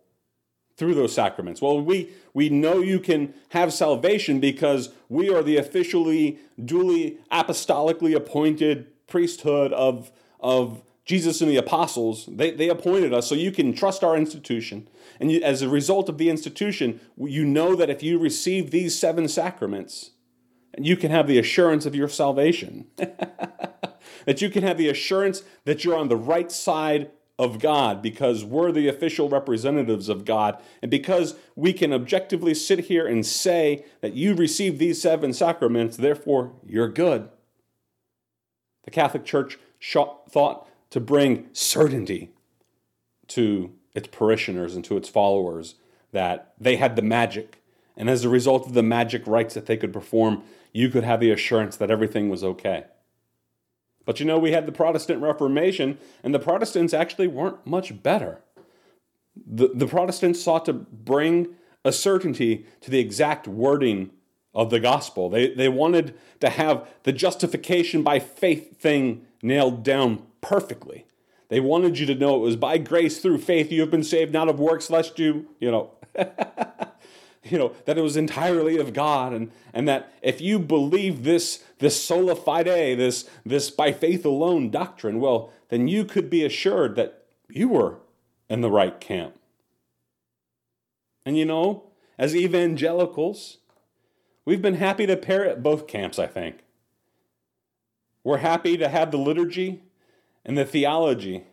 through 0.75 0.95
those 0.95 1.13
sacraments. 1.13 1.62
Well, 1.62 1.79
we, 1.79 2.10
we 2.33 2.50
know 2.50 2.79
you 2.79 3.00
can 3.00 3.36
have 3.50 3.72
salvation 3.72 4.39
because 4.39 4.89
we 5.07 5.31
are 5.31 5.43
the 5.43 5.57
officially, 5.57 6.39
duly, 6.65 7.19
apostolically 7.31 8.15
appointed 8.15 8.88
priesthood 9.05 9.72
of, 9.72 10.12
of 10.39 10.81
Jesus 11.05 11.41
and 11.41 11.50
the 11.50 11.57
apostles. 11.57 12.29
They, 12.31 12.51
they 12.51 12.69
appointed 12.69 13.13
us, 13.13 13.27
so 13.27 13.36
you 13.36 13.51
can 13.51 13.74
trust 13.74 14.03
our 14.03 14.15
institution. 14.15 14.88
And 15.19 15.31
you, 15.31 15.41
as 15.41 15.62
a 15.62 15.69
result 15.69 16.10
of 16.10 16.17
the 16.17 16.29
institution, 16.29 17.01
you 17.17 17.45
know 17.45 17.75
that 17.75 17.89
if 17.89 18.01
you 18.01 18.17
receive 18.17 18.72
these 18.72 18.98
seven 18.98 19.27
sacraments, 19.27 20.12
you 20.77 20.95
can 20.95 21.12
have 21.12 21.27
the 21.27 21.38
assurance 21.38 21.86
of 21.86 21.95
your 21.95 22.07
salvation. 22.07 22.88
that 22.98 24.41
you 24.41 24.50
can 24.50 24.63
have 24.63 24.77
the 24.77 24.89
assurance 24.89 25.43
that 25.65 25.83
you're 25.83 25.98
on 25.98 26.07
the 26.07 26.15
right 26.15 26.51
side 26.51 27.12
of 27.38 27.60
God 27.60 28.01
because 28.01 28.45
we're 28.45 28.72
the 28.72 28.88
official 28.88 29.27
representatives 29.27 30.07
of 30.07 30.24
God, 30.24 30.62
and 30.81 30.89
because 30.89 31.36
we 31.55 31.74
can 31.74 31.91
objectively 31.91 32.53
sit 32.53 32.81
here 32.81 33.05
and 33.05 33.25
say 33.25 33.86
that 34.01 34.13
you 34.13 34.36
received 34.36 34.79
these 34.79 35.01
seven 35.01 35.33
sacraments, 35.33 35.98
therefore 35.98 36.53
you're 36.65 36.88
good. 36.88 37.29
The 38.86 38.91
Catholic 38.91 39.25
Church 39.25 39.57
thought 39.81 40.67
to 40.93 41.00
bring 41.00 41.47
certainty 41.53 42.29
to 43.27 43.73
its 43.95 44.07
parishioners 44.12 44.75
and 44.75 44.85
to 44.85 44.95
its 44.95 45.09
followers 45.09 45.73
that 46.12 46.53
they 46.59 46.75
had 46.75 46.95
the 46.95 47.01
magic. 47.01 47.63
And 47.97 48.12
as 48.12 48.23
a 48.23 48.29
result 48.29 48.67
of 48.67 48.75
the 48.75 48.83
magic 48.83 49.25
rites 49.25 49.55
that 49.55 49.65
they 49.65 49.75
could 49.75 49.91
perform, 49.91 50.43
you 50.71 50.89
could 50.89 51.03
have 51.03 51.19
the 51.19 51.31
assurance 51.31 51.77
that 51.77 51.89
everything 51.89 52.29
was 52.29 52.43
okay. 52.43 52.83
But 54.05 54.19
you 54.19 54.27
know, 54.27 54.38
we 54.38 54.51
had 54.51 54.67
the 54.67 54.71
Protestant 54.71 55.19
Reformation, 55.19 55.97
and 56.21 56.31
the 56.31 56.38
Protestants 56.38 56.93
actually 56.93 57.27
weren't 57.27 57.65
much 57.65 58.03
better. 58.03 58.41
The, 59.47 59.69
the 59.73 59.88
Protestants 59.88 60.43
sought 60.43 60.65
to 60.65 60.73
bring 60.73 61.55
a 61.83 61.91
certainty 61.91 62.67
to 62.81 62.91
the 62.91 63.00
exact 63.00 63.47
wording 63.47 64.12
of 64.53 64.69
the 64.69 64.79
gospel. 64.79 65.29
They, 65.29 65.53
they 65.53 65.69
wanted 65.69 66.15
to 66.39 66.50
have 66.50 66.88
the 67.03 67.12
justification 67.12 68.03
by 68.03 68.19
faith 68.19 68.79
thing 68.79 69.25
nailed 69.41 69.83
down 69.83 70.24
perfectly. 70.41 71.05
They 71.50 71.60
wanted 71.60 72.00
you 72.00 72.05
to 72.07 72.15
know 72.15 72.36
it 72.36 72.39
was 72.39 72.55
by 72.55 72.77
grace 72.77 73.19
through 73.19 73.39
faith 73.39 73.72
you 73.72 73.81
have 73.81 73.91
been 73.91 74.03
saved, 74.03 74.33
not 74.33 74.50
of 74.50 74.60
works, 74.60 74.89
lest 74.89 75.19
you, 75.19 75.48
you 75.60 75.69
know, 75.69 75.91
you 77.43 77.57
know, 77.57 77.74
that 77.86 77.98
it 77.98 78.01
was 78.01 78.17
entirely 78.17 78.77
of 78.77 78.93
God, 78.93 79.33
and, 79.33 79.51
and 79.74 79.88
that 79.88 80.12
if 80.22 80.39
you 80.39 80.60
believe 80.60 81.24
this, 81.24 81.63
this 81.79 82.01
sola 82.01 82.36
fide, 82.36 82.65
this, 82.98 83.29
this 83.45 83.69
by 83.69 83.91
faith 83.91 84.25
alone 84.25 84.69
doctrine, 84.69 85.19
well, 85.19 85.51
then 85.69 85.88
you 85.88 86.05
could 86.05 86.29
be 86.29 86.45
assured 86.45 86.95
that 86.95 87.25
you 87.50 87.69
were 87.69 88.00
in 88.50 88.62
the 88.62 88.72
right 88.72 89.00
camp. 89.00 89.36
And 91.25 91.38
you 91.38 91.45
know, 91.45 91.83
as 92.17 92.36
evangelicals, 92.36 93.57
we've 94.45 94.62
been 94.62 94.75
happy 94.75 95.05
to 95.05 95.17
parrot 95.17 95.63
both 95.63 95.88
camps, 95.88 96.19
I 96.19 96.27
think. 96.27 96.63
We're 98.23 98.38
happy 98.38 98.77
to 98.77 98.88
have 98.88 99.12
the 99.12 99.17
liturgy 99.17 99.83
and 100.45 100.57
the 100.57 100.65
theology 100.65 101.43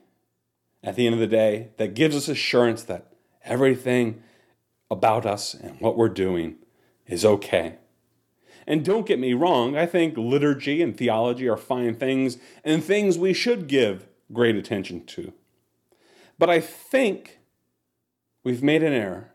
at 0.82 0.97
the 0.97 1.06
end 1.06 1.14
of 1.14 1.20
the 1.20 1.26
day 1.26 1.70
that 1.76 1.94
gives 1.94 2.16
us 2.16 2.28
assurance 2.28 2.82
that 2.85 3.12
everything 3.44 4.23
about 4.90 5.26
us 5.26 5.54
and 5.54 5.80
what 5.80 5.97
we're 5.97 6.09
doing 6.09 6.56
is 7.06 7.25
okay. 7.25 7.76
And 8.66 8.85
don't 8.85 9.06
get 9.06 9.18
me 9.18 9.35
wrong, 9.35 9.76
I 9.76 9.87
think 9.87 10.16
liturgy 10.16 10.82
and 10.82 10.97
theology 10.97 11.49
are 11.49 11.56
fine 11.56 11.97
things 11.97 12.38
and 12.64 12.85
things 12.85 13.18
we 13.18 13.32
should 13.32 13.66
give 13.66 14.06
great 14.32 14.56
attention 14.56 15.04
to. 15.06 15.32
But 16.38 16.50
I 16.50 16.61
think 16.61 17.40
we've 18.44 18.62
made 18.62 18.82
an 18.82 18.92
error 18.92 19.32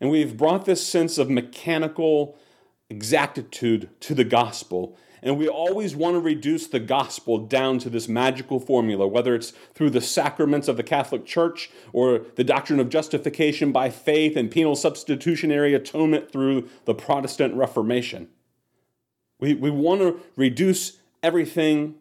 and 0.00 0.10
we've 0.10 0.36
brought 0.36 0.64
this 0.64 0.86
sense 0.86 1.16
of 1.16 1.30
mechanical 1.30 2.36
exactitude 2.88 3.88
to 4.00 4.14
the 4.14 4.24
gospel 4.24 4.96
and 5.26 5.38
we 5.38 5.48
always 5.48 5.96
want 5.96 6.14
to 6.14 6.20
reduce 6.20 6.68
the 6.68 6.78
gospel 6.78 7.38
down 7.38 7.80
to 7.80 7.90
this 7.90 8.06
magical 8.06 8.60
formula, 8.60 9.08
whether 9.08 9.34
it's 9.34 9.52
through 9.74 9.90
the 9.90 10.00
sacraments 10.00 10.68
of 10.68 10.76
the 10.76 10.84
Catholic 10.84 11.24
Church 11.24 11.68
or 11.92 12.20
the 12.36 12.44
doctrine 12.44 12.78
of 12.78 12.90
justification 12.90 13.72
by 13.72 13.90
faith 13.90 14.36
and 14.36 14.50
penal 14.50 14.76
substitutionary 14.76 15.74
atonement 15.74 16.30
through 16.30 16.68
the 16.84 16.94
Protestant 16.94 17.54
Reformation. 17.54 18.28
We, 19.40 19.54
we 19.54 19.68
want 19.68 20.00
to 20.00 20.20
reduce 20.36 20.98
everything 21.24 21.96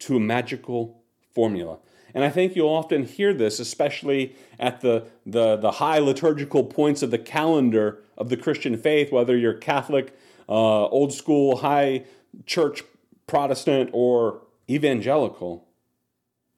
to 0.00 0.16
a 0.16 0.20
magical 0.20 1.02
formula. 1.32 1.78
And 2.14 2.22
I 2.22 2.30
think 2.30 2.54
you'll 2.54 2.68
often 2.68 3.04
hear 3.04 3.34
this, 3.34 3.58
especially 3.58 4.36
at 4.58 4.80
the, 4.80 5.06
the, 5.26 5.56
the 5.56 5.72
high 5.72 5.98
liturgical 5.98 6.64
points 6.64 7.02
of 7.02 7.10
the 7.10 7.18
calendar 7.18 7.98
of 8.16 8.28
the 8.28 8.36
Christian 8.36 8.76
faith, 8.76 9.10
whether 9.10 9.36
you're 9.36 9.54
Catholic, 9.54 10.16
uh, 10.48 10.86
old 10.86 11.12
school, 11.12 11.56
high 11.56 12.04
church 12.46 12.84
Protestant 13.26 13.90
or 13.92 14.42
evangelical. 14.70 15.66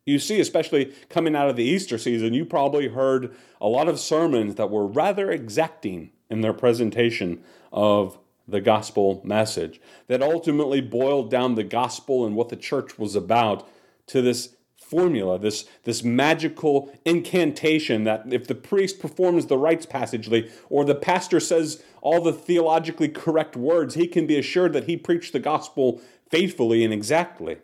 You 0.04 0.18
see, 0.18 0.40
especially 0.40 0.92
coming 1.08 1.34
out 1.34 1.48
of 1.48 1.56
the 1.56 1.64
Easter 1.64 1.98
season, 1.98 2.34
you 2.34 2.44
probably 2.44 2.88
heard 2.88 3.34
a 3.60 3.66
lot 3.66 3.88
of 3.88 3.98
sermons 3.98 4.56
that 4.56 4.70
were 4.70 4.86
rather 4.86 5.30
exacting 5.30 6.10
in 6.28 6.42
their 6.42 6.52
presentation 6.52 7.42
of 7.72 8.18
the 8.48 8.60
gospel 8.60 9.20
message, 9.24 9.80
that 10.06 10.22
ultimately 10.22 10.80
boiled 10.80 11.30
down 11.30 11.54
the 11.54 11.64
gospel 11.64 12.24
and 12.24 12.36
what 12.36 12.48
the 12.48 12.56
church 12.56 12.98
was 12.98 13.16
about 13.16 13.68
to 14.06 14.22
this 14.22 14.55
formula, 14.88 15.38
this, 15.38 15.64
this 15.82 16.04
magical 16.04 16.96
incantation 17.04 18.04
that 18.04 18.32
if 18.32 18.46
the 18.46 18.54
priest 18.54 19.00
performs 19.00 19.46
the 19.46 19.58
rites 19.58 19.84
passagely 19.84 20.50
or 20.70 20.84
the 20.84 20.94
pastor 20.94 21.40
says 21.40 21.82
all 22.00 22.20
the 22.20 22.32
theologically 22.32 23.08
correct 23.08 23.56
words, 23.56 23.94
he 23.94 24.06
can 24.06 24.26
be 24.26 24.38
assured 24.38 24.72
that 24.72 24.84
he 24.84 24.96
preached 24.96 25.32
the 25.32 25.40
gospel 25.40 26.00
faithfully 26.30 26.84
and 26.84 26.94
exactly. 26.94 27.56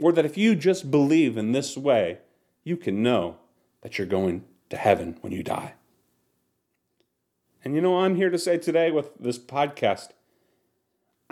Or 0.00 0.10
that 0.12 0.24
if 0.24 0.36
you 0.36 0.56
just 0.56 0.90
believe 0.90 1.36
in 1.36 1.52
this 1.52 1.76
way, 1.76 2.18
you 2.64 2.76
can 2.76 3.02
know 3.02 3.36
that 3.82 3.98
you're 3.98 4.06
going 4.08 4.44
to 4.70 4.76
heaven 4.76 5.16
when 5.20 5.32
you 5.32 5.44
die. 5.44 5.74
And 7.64 7.76
you 7.76 7.80
know, 7.80 8.00
I'm 8.00 8.16
here 8.16 8.30
to 8.30 8.38
say 8.38 8.58
today 8.58 8.90
with 8.90 9.10
this 9.18 9.38
podcast 9.38 10.08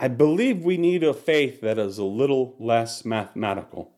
I 0.03 0.09
believe 0.09 0.65
we 0.65 0.75
need 0.75 1.01
a 1.01 1.13
faith 1.13 1.61
that 1.61 1.79
is 1.79 1.97
a 1.97 2.03
little 2.03 2.57
less 2.59 3.05
mathematical. 3.05 3.93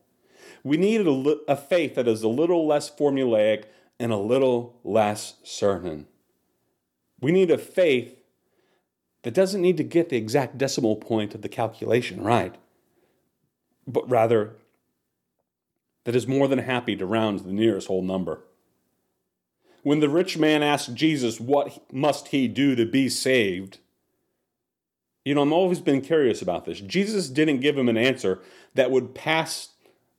We 0.62 0.76
need 0.76 1.04
a, 1.04 1.36
a 1.48 1.56
faith 1.56 1.96
that 1.96 2.06
is 2.06 2.22
a 2.22 2.28
little 2.28 2.64
less 2.64 2.88
formulaic 2.88 3.64
and 3.98 4.12
a 4.12 4.16
little 4.16 4.78
less 4.84 5.34
certain. 5.42 6.06
We 7.20 7.32
need 7.32 7.50
a 7.50 7.58
faith 7.58 8.20
that 9.24 9.34
doesn't 9.34 9.60
need 9.60 9.76
to 9.78 9.82
get 9.82 10.10
the 10.10 10.16
exact 10.16 10.56
decimal 10.56 10.94
point 10.94 11.34
of 11.34 11.42
the 11.42 11.48
calculation 11.48 12.22
right, 12.22 12.54
but 13.84 14.08
rather 14.08 14.52
that 16.04 16.14
is 16.14 16.28
more 16.28 16.46
than 16.46 16.60
happy 16.60 16.94
to 16.94 17.04
round 17.04 17.40
the 17.40 17.52
nearest 17.52 17.88
whole 17.88 18.04
number. 18.04 18.44
When 19.82 19.98
the 19.98 20.08
rich 20.08 20.38
man 20.38 20.62
asked 20.62 20.94
Jesus, 20.94 21.40
What 21.40 21.92
must 21.92 22.28
he 22.28 22.46
do 22.46 22.76
to 22.76 22.86
be 22.86 23.08
saved? 23.08 23.80
You 25.26 25.34
know, 25.34 25.42
I've 25.42 25.52
always 25.52 25.80
been 25.80 26.00
curious 26.00 26.40
about 26.40 26.64
this. 26.64 26.80
Jesus 26.80 27.28
didn't 27.28 27.60
give 27.60 27.76
him 27.76 27.88
an 27.88 27.98
answer 27.98 28.40
that 28.74 28.90
would 28.90 29.14
pass 29.14 29.70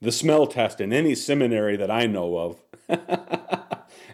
the 0.02 0.12
smell 0.12 0.46
test 0.46 0.80
in 0.80 0.94
any 0.94 1.16
seminary 1.16 1.78
that 1.78 1.90
I 1.90 2.06
know 2.06 2.38
of. 2.38 2.62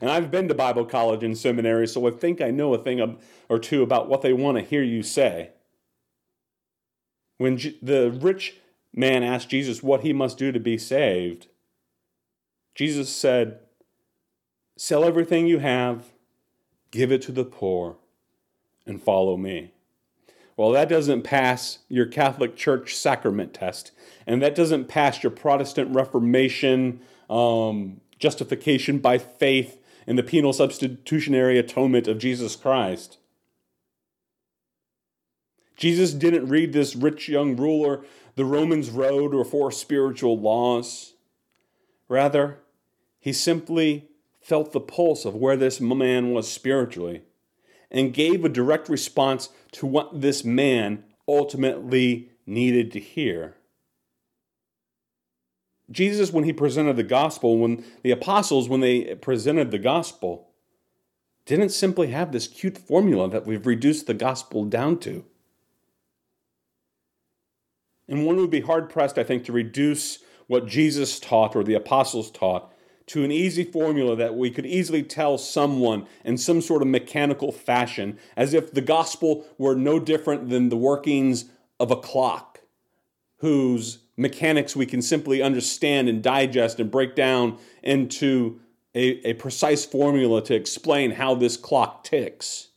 And 0.03 0.12
I've 0.12 0.29
been 0.29 0.50
to 0.50 0.53
Bible 0.53 0.83
college 0.83 1.23
and 1.23 1.38
seminary, 1.38 1.88
so 1.88 2.05
I 2.05 2.12
think 2.12 2.41
I 2.41 2.51
know 2.51 2.73
a 2.73 2.77
thing 2.77 3.17
or 3.47 3.57
two 3.57 3.83
about 3.83 4.09
what 4.09 4.21
they 4.21 4.33
want 4.33 4.57
to 4.57 4.63
hear 4.63 4.83
you 4.83 5.01
say. 5.01 5.51
When 7.38 7.55
the 7.81 8.12
rich 8.12 8.57
man 8.93 9.23
asked 9.23 9.47
Jesus 9.47 9.81
what 9.81 10.01
he 10.01 10.12
must 10.12 10.38
do 10.38 10.51
to 10.51 10.59
be 10.59 10.77
saved, 10.77 11.47
Jesus 12.75 13.09
said, 13.09 13.59
Sell 14.75 15.05
everything 15.05 15.47
you 15.47 15.59
have, 15.59 16.12
give 16.91 17.09
it 17.09 17.21
to 17.21 17.31
the 17.31 17.45
poor, 17.45 17.95
and 18.85 19.01
follow 19.01 19.38
me. 19.38 19.71
Well, 20.55 20.72
that 20.72 20.89
doesn't 20.89 21.24
pass 21.24 21.79
your 21.89 22.05
Catholic 22.05 22.55
Church 22.55 22.95
sacrament 22.95 23.53
test, 23.53 23.91
and 24.27 24.41
that 24.41 24.55
doesn't 24.55 24.88
pass 24.88 25.24
your 25.24 25.31
Protestant 25.31 25.93
Reformation 25.95 27.01
um, 27.29 28.01
justification 28.19 29.00
by 29.00 29.17
faith 29.17 29.79
in 30.05 30.15
the 30.15 30.24
penal 30.24 30.53
substitutionary 30.53 31.57
atonement 31.57 32.07
of 32.07 32.19
Jesus 32.19 32.55
Christ. 32.55 33.17
Jesus 35.75 36.13
didn't 36.13 36.48
read 36.48 36.72
this 36.72 36.95
rich 36.95 37.27
young 37.27 37.55
ruler 37.55 38.05
the 38.36 38.45
Romans 38.45 38.89
road 38.89 39.33
or 39.33 39.45
four 39.45 39.72
spiritual 39.72 40.39
laws. 40.39 41.13
Rather, 42.07 42.60
he 43.19 43.31
simply 43.31 44.10
felt 44.41 44.72
the 44.72 44.79
pulse 44.79 45.25
of 45.25 45.36
where 45.36 45.55
this 45.55 45.79
man 45.79 46.31
was 46.31 46.51
spiritually 46.51 47.22
and 47.93 48.13
gave 48.13 48.43
a 48.43 48.50
direct 48.50 48.89
response 48.89 49.50
to 49.71 49.85
what 49.85 50.21
this 50.21 50.43
man 50.43 51.03
ultimately 51.27 52.29
needed 52.45 52.91
to 52.91 53.00
hear. 53.00 53.55
Jesus, 55.91 56.31
when 56.31 56.43
he 56.43 56.53
presented 56.53 56.95
the 56.95 57.03
gospel, 57.03 57.57
when 57.57 57.85
the 58.01 58.12
apostles, 58.12 58.67
when 58.67 58.79
they 58.79 59.15
presented 59.15 59.69
the 59.69 59.77
gospel, 59.77 60.50
didn't 61.45 61.69
simply 61.69 62.07
have 62.07 62.31
this 62.31 62.47
cute 62.47 62.77
formula 62.77 63.29
that 63.29 63.45
we've 63.45 63.67
reduced 63.67 64.07
the 64.07 64.13
gospel 64.13 64.65
down 64.65 64.97
to. 65.00 65.25
And 68.07 68.25
one 68.25 68.38
would 68.38 68.50
be 68.50 68.62
hard 68.62 68.89
pressed, 68.89 69.17
I 69.17 69.23
think, 69.23 69.45
to 69.45 69.51
reduce 69.51 70.19
what 70.47 70.67
Jesus 70.67 71.19
taught 71.19 71.55
or 71.55 71.63
the 71.63 71.73
apostles 71.73 72.31
taught 72.31 72.73
to 73.13 73.24
an 73.24 73.32
easy 73.32 73.63
formula 73.63 74.15
that 74.15 74.36
we 74.36 74.50
could 74.50 74.65
easily 74.65 75.03
tell 75.03 75.38
someone 75.38 76.08
in 76.25 76.36
some 76.36 76.60
sort 76.60 76.82
of 76.82 76.88
mechanical 76.88 77.51
fashion, 77.51 78.17
as 78.36 78.55
if 78.55 78.72
the 78.72 78.82
gospel 78.82 79.46
were 79.60 79.75
no 79.75 80.00
different 80.00 80.50
than 80.50 80.70
the 80.70 80.75
workings 80.75 81.46
of 81.79 81.91
a 81.91 81.96
clock, 81.96 82.62
whose 83.38 84.00
mechanics 84.17 84.75
we 84.75 84.88
can 84.88 85.00
simply 85.00 85.43
understand 85.43 86.10
and 86.10 86.24
digest 86.24 86.79
and 86.79 86.89
break 86.89 87.15
down 87.15 87.55
into 87.84 88.60
a, 88.96 89.29
a 89.29 89.34
precise 89.34 89.86
formula 89.86 90.43
to 90.43 90.55
explain 90.55 91.12
how 91.12 91.36
this 91.36 91.55
clock 91.55 92.03
ticks. 92.03 92.70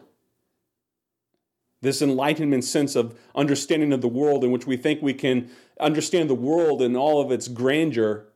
This 1.81 2.03
enlightenment 2.03 2.65
sense 2.65 2.95
of 2.95 3.19
understanding 3.35 3.91
of 3.91 4.03
the 4.03 4.09
world, 4.09 4.45
in 4.45 4.51
which 4.51 4.67
we 4.67 4.77
think 4.77 5.01
we 5.01 5.15
can 5.15 5.49
understand 5.81 6.29
the 6.29 6.35
world 6.35 6.83
in 6.83 6.95
all 6.95 7.23
of 7.23 7.33
its 7.33 7.49
grandeur 7.49 8.27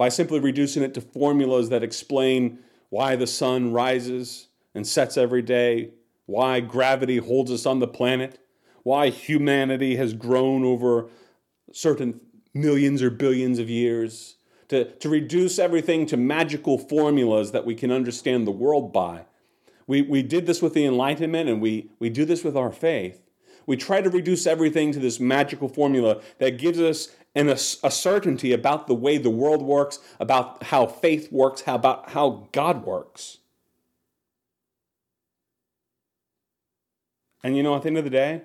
by 0.00 0.08
simply 0.08 0.40
reducing 0.40 0.82
it 0.82 0.94
to 0.94 1.00
formulas 1.02 1.68
that 1.68 1.82
explain 1.82 2.58
why 2.88 3.14
the 3.16 3.26
sun 3.26 3.70
rises 3.70 4.48
and 4.74 4.86
sets 4.86 5.18
every 5.18 5.42
day, 5.42 5.90
why 6.24 6.58
gravity 6.58 7.18
holds 7.18 7.50
us 7.50 7.66
on 7.66 7.80
the 7.80 7.86
planet, 7.86 8.38
why 8.82 9.10
humanity 9.10 9.96
has 9.96 10.14
grown 10.14 10.64
over 10.64 11.10
certain 11.70 12.18
millions 12.54 13.02
or 13.02 13.10
billions 13.10 13.58
of 13.58 13.68
years, 13.68 14.36
to, 14.68 14.86
to 14.86 15.10
reduce 15.10 15.58
everything 15.58 16.06
to 16.06 16.16
magical 16.16 16.78
formulas 16.78 17.52
that 17.52 17.66
we 17.66 17.74
can 17.74 17.92
understand 17.92 18.46
the 18.46 18.50
world 18.50 18.94
by. 18.94 19.26
We, 19.86 20.00
we 20.00 20.22
did 20.22 20.46
this 20.46 20.62
with 20.62 20.72
the 20.72 20.86
Enlightenment 20.86 21.50
and 21.50 21.60
we, 21.60 21.90
we 21.98 22.08
do 22.08 22.24
this 22.24 22.42
with 22.42 22.56
our 22.56 22.72
faith. 22.72 23.20
We 23.70 23.76
try 23.76 24.00
to 24.00 24.10
reduce 24.10 24.48
everything 24.48 24.90
to 24.94 24.98
this 24.98 25.20
magical 25.20 25.68
formula 25.68 26.20
that 26.38 26.58
gives 26.58 26.80
us 26.80 27.14
and 27.36 27.48
a, 27.48 27.52
a, 27.52 27.90
certainty 27.92 28.52
about 28.52 28.88
the 28.88 28.96
way 28.96 29.16
the 29.16 29.30
world 29.30 29.62
works, 29.62 30.00
about 30.18 30.64
how 30.64 30.86
faith 30.86 31.30
works, 31.30 31.60
how, 31.60 31.76
about 31.76 32.10
how 32.10 32.48
God 32.50 32.84
works. 32.84 33.38
And 37.44 37.56
you 37.56 37.62
know, 37.62 37.76
at 37.76 37.82
the 37.82 37.86
end 37.90 37.98
of 37.98 38.02
the 38.02 38.10
day, 38.10 38.42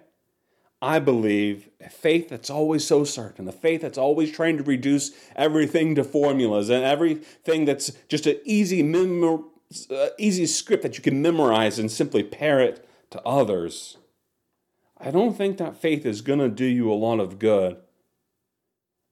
I 0.80 1.00
believe 1.00 1.70
a 1.82 1.90
faith 1.90 2.30
that's 2.30 2.52
always 2.52 2.86
so 2.86 3.04
certain, 3.04 3.48
a 3.48 3.52
faith 3.52 3.82
that's 3.82 3.98
always 3.98 4.32
trying 4.32 4.58
to 4.58 4.64
reduce 4.64 5.10
everything 5.36 5.96
to 5.96 6.04
formulas 6.04 6.70
and 6.70 6.84
everything 6.84 7.66
that's 7.66 7.90
just 8.10 8.28
an 8.28 8.38
easy, 8.46 8.84
uh, 9.90 10.08
easy 10.20 10.46
script 10.46 10.84
that 10.84 10.98
you 10.98 11.02
can 11.02 11.20
memorize 11.20 11.80
and 11.80 11.90
simply 11.90 12.22
parrot 12.22 12.88
to 13.10 13.20
others. 13.24 13.98
I 15.06 15.12
don't 15.12 15.38
think 15.38 15.58
that 15.58 15.78
faith 15.78 16.06
is 16.06 16.22
going 16.22 16.40
to 16.40 16.50
do 16.50 16.66
you 16.66 16.92
a 16.92 16.94
lot 16.94 17.20
of 17.22 17.40
good 17.40 17.78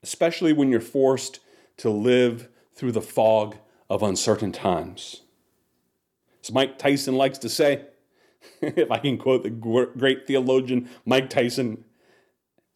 especially 0.03 0.53
when 0.53 0.69
you're 0.69 0.81
forced 0.81 1.39
to 1.77 1.89
live 1.89 2.49
through 2.75 2.91
the 2.91 3.01
fog 3.01 3.55
of 3.89 4.03
uncertain 4.03 4.51
times. 4.51 5.21
As 6.43 6.51
Mike 6.51 6.77
Tyson 6.77 7.15
likes 7.15 7.37
to 7.39 7.49
say, 7.49 7.85
if 8.61 8.91
I 8.91 8.99
can 8.99 9.17
quote 9.17 9.43
the 9.43 9.49
great 9.49 10.27
theologian 10.27 10.89
Mike 11.05 11.29
Tyson, 11.29 11.85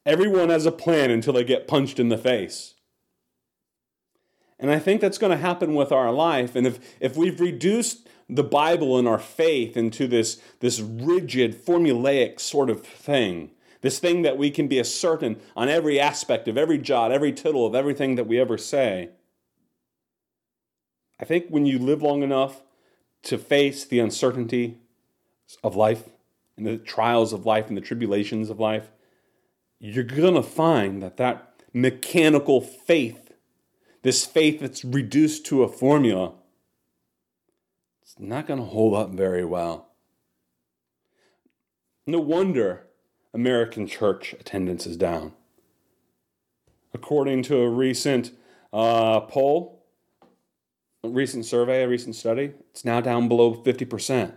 everyone 0.05 0.49
has 0.49 0.65
a 0.65 0.71
plan 0.71 1.11
until 1.11 1.33
they 1.33 1.43
get 1.43 1.67
punched 1.67 1.99
in 1.99 2.07
the 2.07 2.17
face. 2.17 2.75
And 4.59 4.71
I 4.71 4.79
think 4.79 5.01
that's 5.01 5.19
going 5.19 5.31
to 5.31 5.37
happen 5.37 5.75
with 5.75 5.91
our 5.91 6.11
life. 6.11 6.55
And 6.55 6.65
if, 6.65 6.79
if 6.99 7.15
we've 7.15 7.39
reduced 7.39 8.07
the 8.29 8.43
Bible 8.43 8.97
and 8.97 9.07
our 9.07 9.19
faith 9.19 9.77
into 9.77 10.07
this, 10.07 10.41
this 10.59 10.79
rigid, 10.79 11.55
formulaic 11.55 12.39
sort 12.39 12.69
of 12.69 12.85
thing, 12.85 13.51
this 13.81 13.99
thing 13.99 14.21
that 14.23 14.37
we 14.37 14.51
can 14.51 14.67
be 14.67 14.79
as 14.79 14.93
certain 14.93 15.39
on 15.55 15.69
every 15.69 15.99
aspect 15.99 16.47
of 16.47 16.57
every 16.57 16.77
jot, 16.77 17.11
every 17.11 17.31
tittle 17.31 17.65
of 17.65 17.75
everything 17.75 18.15
that 18.15 18.27
we 18.27 18.39
ever 18.39 18.57
say. 18.57 19.09
I 21.19 21.25
think 21.25 21.47
when 21.49 21.65
you 21.65 21.79
live 21.79 22.01
long 22.01 22.21
enough 22.21 22.63
to 23.23 23.37
face 23.37 23.85
the 23.85 23.99
uncertainty 23.99 24.77
of 25.63 25.75
life 25.75 26.09
and 26.57 26.65
the 26.65 26.77
trials 26.77 27.33
of 27.33 27.45
life 27.45 27.67
and 27.67 27.77
the 27.77 27.81
tribulations 27.81 28.49
of 28.49 28.59
life, 28.59 28.91
you're 29.79 30.03
going 30.03 30.33
to 30.33 30.43
find 30.43 31.01
that 31.01 31.17
that 31.17 31.53
mechanical 31.73 32.61
faith, 32.61 33.31
this 34.01 34.25
faith 34.25 34.59
that's 34.59 34.83
reduced 34.83 35.45
to 35.45 35.63
a 35.63 35.67
formula, 35.67 36.33
it's 38.07 38.17
not 38.17 38.47
going 38.47 38.57
to 38.57 38.65
hold 38.65 38.95
up 38.95 39.09
very 39.09 39.43
well. 39.43 39.89
No 42.05 42.21
wonder 42.21 42.87
American 43.33 43.85
church 43.85 44.31
attendance 44.39 44.87
is 44.87 44.95
down. 44.95 45.33
According 46.93 47.43
to 47.43 47.57
a 47.57 47.69
recent 47.69 48.31
uh, 48.71 49.19
poll, 49.19 49.83
a 51.03 51.09
recent 51.09 51.43
survey, 51.43 51.83
a 51.83 51.87
recent 51.89 52.15
study, 52.15 52.53
it's 52.71 52.85
now 52.85 53.01
down 53.01 53.27
below 53.27 53.53
50%. 53.53 54.35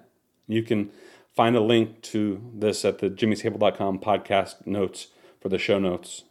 You 0.48 0.64
can 0.64 0.90
find 1.37 1.54
a 1.54 1.61
link 1.61 2.02
to 2.02 2.42
this 2.52 2.85
at 2.85 2.98
the 2.98 3.09
jimmy'stable.com 3.09 4.00
podcast 4.00 4.66
notes 4.66 5.06
for 5.40 5.48
the 5.48 5.59
show 5.59 5.78
notes. 5.78 6.24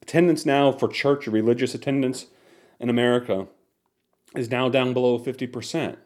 Attendance 0.00 0.46
now 0.46 0.72
for 0.72 0.88
church 0.88 1.26
religious 1.26 1.74
attendance 1.74 2.28
in 2.80 2.88
America 2.88 3.48
is 4.34 4.50
now 4.50 4.68
down 4.68 4.92
below 4.92 5.18
50%. 5.18 5.96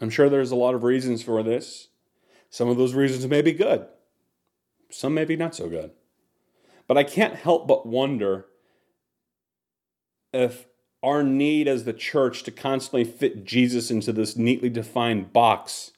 I'm 0.00 0.10
sure 0.10 0.28
there's 0.28 0.50
a 0.50 0.56
lot 0.56 0.74
of 0.74 0.82
reasons 0.82 1.22
for 1.22 1.42
this. 1.42 1.88
Some 2.50 2.68
of 2.68 2.76
those 2.76 2.94
reasons 2.94 3.26
may 3.26 3.42
be 3.42 3.52
good, 3.52 3.86
some 4.90 5.14
may 5.14 5.24
be 5.24 5.36
not 5.36 5.54
so 5.54 5.68
good. 5.68 5.90
But 6.86 6.98
I 6.98 7.04
can't 7.04 7.34
help 7.34 7.66
but 7.66 7.86
wonder 7.86 8.46
if 10.32 10.66
our 11.02 11.22
need 11.22 11.68
as 11.68 11.84
the 11.84 11.92
church 11.92 12.42
to 12.42 12.50
constantly 12.50 13.04
fit 13.04 13.44
Jesus 13.44 13.90
into 13.90 14.12
this 14.12 14.36
neatly 14.36 14.68
defined 14.68 15.32
box, 15.32 15.92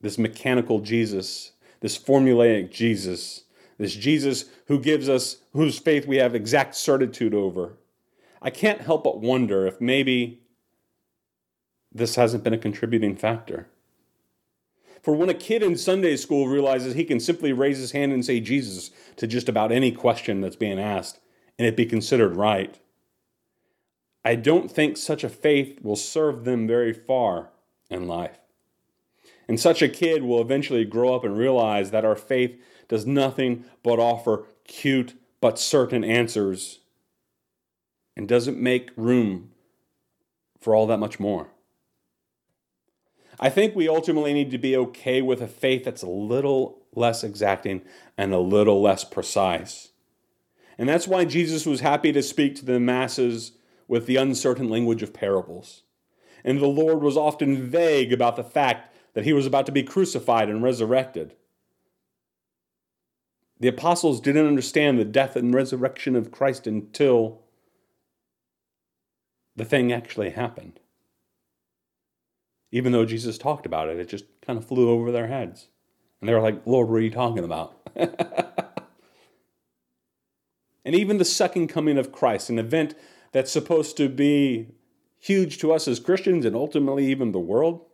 this 0.00 0.18
mechanical 0.18 0.80
Jesus, 0.80 1.52
this 1.80 1.98
formulaic 1.98 2.70
Jesus, 2.70 3.44
this 3.78 3.94
Jesus 3.94 4.46
who 4.66 4.78
gives 4.78 5.08
us, 5.08 5.38
whose 5.52 5.78
faith 5.78 6.06
we 6.06 6.16
have 6.16 6.34
exact 6.34 6.74
certitude 6.74 7.34
over. 7.34 7.76
I 8.42 8.50
can't 8.50 8.80
help 8.80 9.04
but 9.04 9.20
wonder 9.20 9.66
if 9.66 9.80
maybe 9.80 10.42
this 11.92 12.16
hasn't 12.16 12.42
been 12.42 12.52
a 12.52 12.58
contributing 12.58 13.16
factor. 13.16 13.68
For 15.00 15.14
when 15.14 15.28
a 15.28 15.34
kid 15.34 15.62
in 15.62 15.76
Sunday 15.76 16.16
school 16.16 16.48
realizes 16.48 16.94
he 16.94 17.04
can 17.04 17.20
simply 17.20 17.52
raise 17.52 17.78
his 17.78 17.92
hand 17.92 18.12
and 18.12 18.24
say 18.24 18.40
Jesus 18.40 18.90
to 19.16 19.26
just 19.26 19.48
about 19.48 19.72
any 19.72 19.92
question 19.92 20.40
that's 20.40 20.56
being 20.56 20.80
asked 20.80 21.20
and 21.58 21.66
it 21.66 21.76
be 21.76 21.86
considered 21.86 22.36
right, 22.36 22.78
I 24.24 24.34
don't 24.34 24.70
think 24.70 24.96
such 24.96 25.24
a 25.24 25.28
faith 25.28 25.80
will 25.82 25.96
serve 25.96 26.44
them 26.44 26.66
very 26.66 26.92
far 26.92 27.50
in 27.90 28.06
life. 28.06 28.38
And 29.48 29.58
such 29.58 29.82
a 29.82 29.88
kid 29.88 30.22
will 30.22 30.40
eventually 30.40 30.84
grow 30.84 31.14
up 31.14 31.24
and 31.24 31.36
realize 31.36 31.90
that 31.90 32.04
our 32.04 32.16
faith 32.16 32.60
does 32.88 33.06
nothing 33.06 33.64
but 33.82 33.98
offer 33.98 34.46
cute 34.64 35.14
but 35.40 35.58
certain 35.58 36.04
answers 36.04 36.78
and 38.16 38.28
doesn't 38.28 38.58
make 38.58 38.90
room 38.96 39.50
for 40.58 40.74
all 40.74 40.86
that 40.86 40.98
much 40.98 41.18
more. 41.18 41.48
I 43.40 43.48
think 43.48 43.74
we 43.74 43.88
ultimately 43.88 44.32
need 44.32 44.50
to 44.52 44.58
be 44.58 44.76
okay 44.76 45.22
with 45.22 45.40
a 45.40 45.48
faith 45.48 45.84
that's 45.84 46.02
a 46.02 46.08
little 46.08 46.78
less 46.94 47.24
exacting 47.24 47.82
and 48.16 48.32
a 48.32 48.38
little 48.38 48.80
less 48.80 49.04
precise. 49.04 49.90
And 50.78 50.88
that's 50.88 51.08
why 51.08 51.24
Jesus 51.24 51.66
was 51.66 51.80
happy 51.80 52.12
to 52.12 52.22
speak 52.22 52.54
to 52.56 52.64
the 52.64 52.78
masses 52.78 53.52
with 53.88 54.06
the 54.06 54.16
uncertain 54.16 54.68
language 54.68 55.02
of 55.02 55.12
parables. 55.12 55.82
And 56.44 56.60
the 56.60 56.66
Lord 56.66 57.02
was 57.02 57.16
often 57.16 57.68
vague 57.68 58.12
about 58.12 58.36
the 58.36 58.44
fact 58.44 58.94
that 59.14 59.24
he 59.24 59.32
was 59.32 59.46
about 59.46 59.66
to 59.66 59.72
be 59.72 59.82
crucified 59.82 60.48
and 60.48 60.62
resurrected. 60.62 61.34
The 63.60 63.68
apostles 63.68 64.20
didn't 64.20 64.46
understand 64.46 64.98
the 64.98 65.04
death 65.04 65.36
and 65.36 65.54
resurrection 65.54 66.16
of 66.16 66.32
Christ 66.32 66.66
until 66.66 67.41
the 69.56 69.64
thing 69.64 69.92
actually 69.92 70.30
happened. 70.30 70.80
Even 72.70 72.92
though 72.92 73.04
Jesus 73.04 73.36
talked 73.36 73.66
about 73.66 73.88
it, 73.88 73.98
it 73.98 74.08
just 74.08 74.24
kind 74.40 74.58
of 74.58 74.66
flew 74.66 74.90
over 74.90 75.12
their 75.12 75.26
heads. 75.26 75.68
And 76.20 76.28
they 76.28 76.34
were 76.34 76.40
like, 76.40 76.66
Lord, 76.66 76.88
what 76.88 76.96
are 76.96 77.00
you 77.00 77.10
talking 77.10 77.44
about? 77.44 77.76
and 77.96 78.14
even 80.84 81.18
the 81.18 81.24
second 81.24 81.68
coming 81.68 81.98
of 81.98 82.12
Christ, 82.12 82.48
an 82.48 82.58
event 82.58 82.94
that's 83.32 83.52
supposed 83.52 83.96
to 83.98 84.08
be 84.08 84.68
huge 85.18 85.58
to 85.58 85.72
us 85.72 85.86
as 85.86 86.00
Christians 86.00 86.44
and 86.44 86.56
ultimately 86.56 87.06
even 87.06 87.32
the 87.32 87.40
world, 87.40 87.84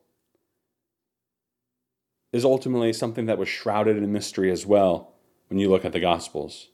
is 2.32 2.44
ultimately 2.44 2.92
something 2.92 3.26
that 3.26 3.38
was 3.38 3.48
shrouded 3.48 3.96
in 3.96 4.12
mystery 4.12 4.50
as 4.50 4.66
well 4.66 5.14
when 5.48 5.58
you 5.58 5.68
look 5.68 5.84
at 5.84 5.92
the 5.92 6.00
Gospels. 6.00 6.68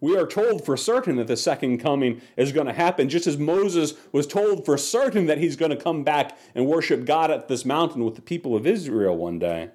We 0.00 0.16
are 0.16 0.26
told 0.26 0.64
for 0.64 0.76
certain 0.76 1.16
that 1.16 1.26
the 1.26 1.36
second 1.36 1.78
coming 1.78 2.20
is 2.36 2.52
going 2.52 2.66
to 2.66 2.72
happen, 2.72 3.08
just 3.08 3.26
as 3.26 3.36
Moses 3.36 3.94
was 4.12 4.26
told 4.26 4.64
for 4.64 4.78
certain 4.78 5.26
that 5.26 5.38
he's 5.38 5.56
going 5.56 5.70
to 5.70 5.76
come 5.76 6.04
back 6.04 6.38
and 6.54 6.66
worship 6.66 7.04
God 7.04 7.30
at 7.30 7.48
this 7.48 7.64
mountain 7.64 8.04
with 8.04 8.14
the 8.14 8.22
people 8.22 8.54
of 8.54 8.66
Israel 8.66 9.16
one 9.16 9.38
day. 9.38 9.70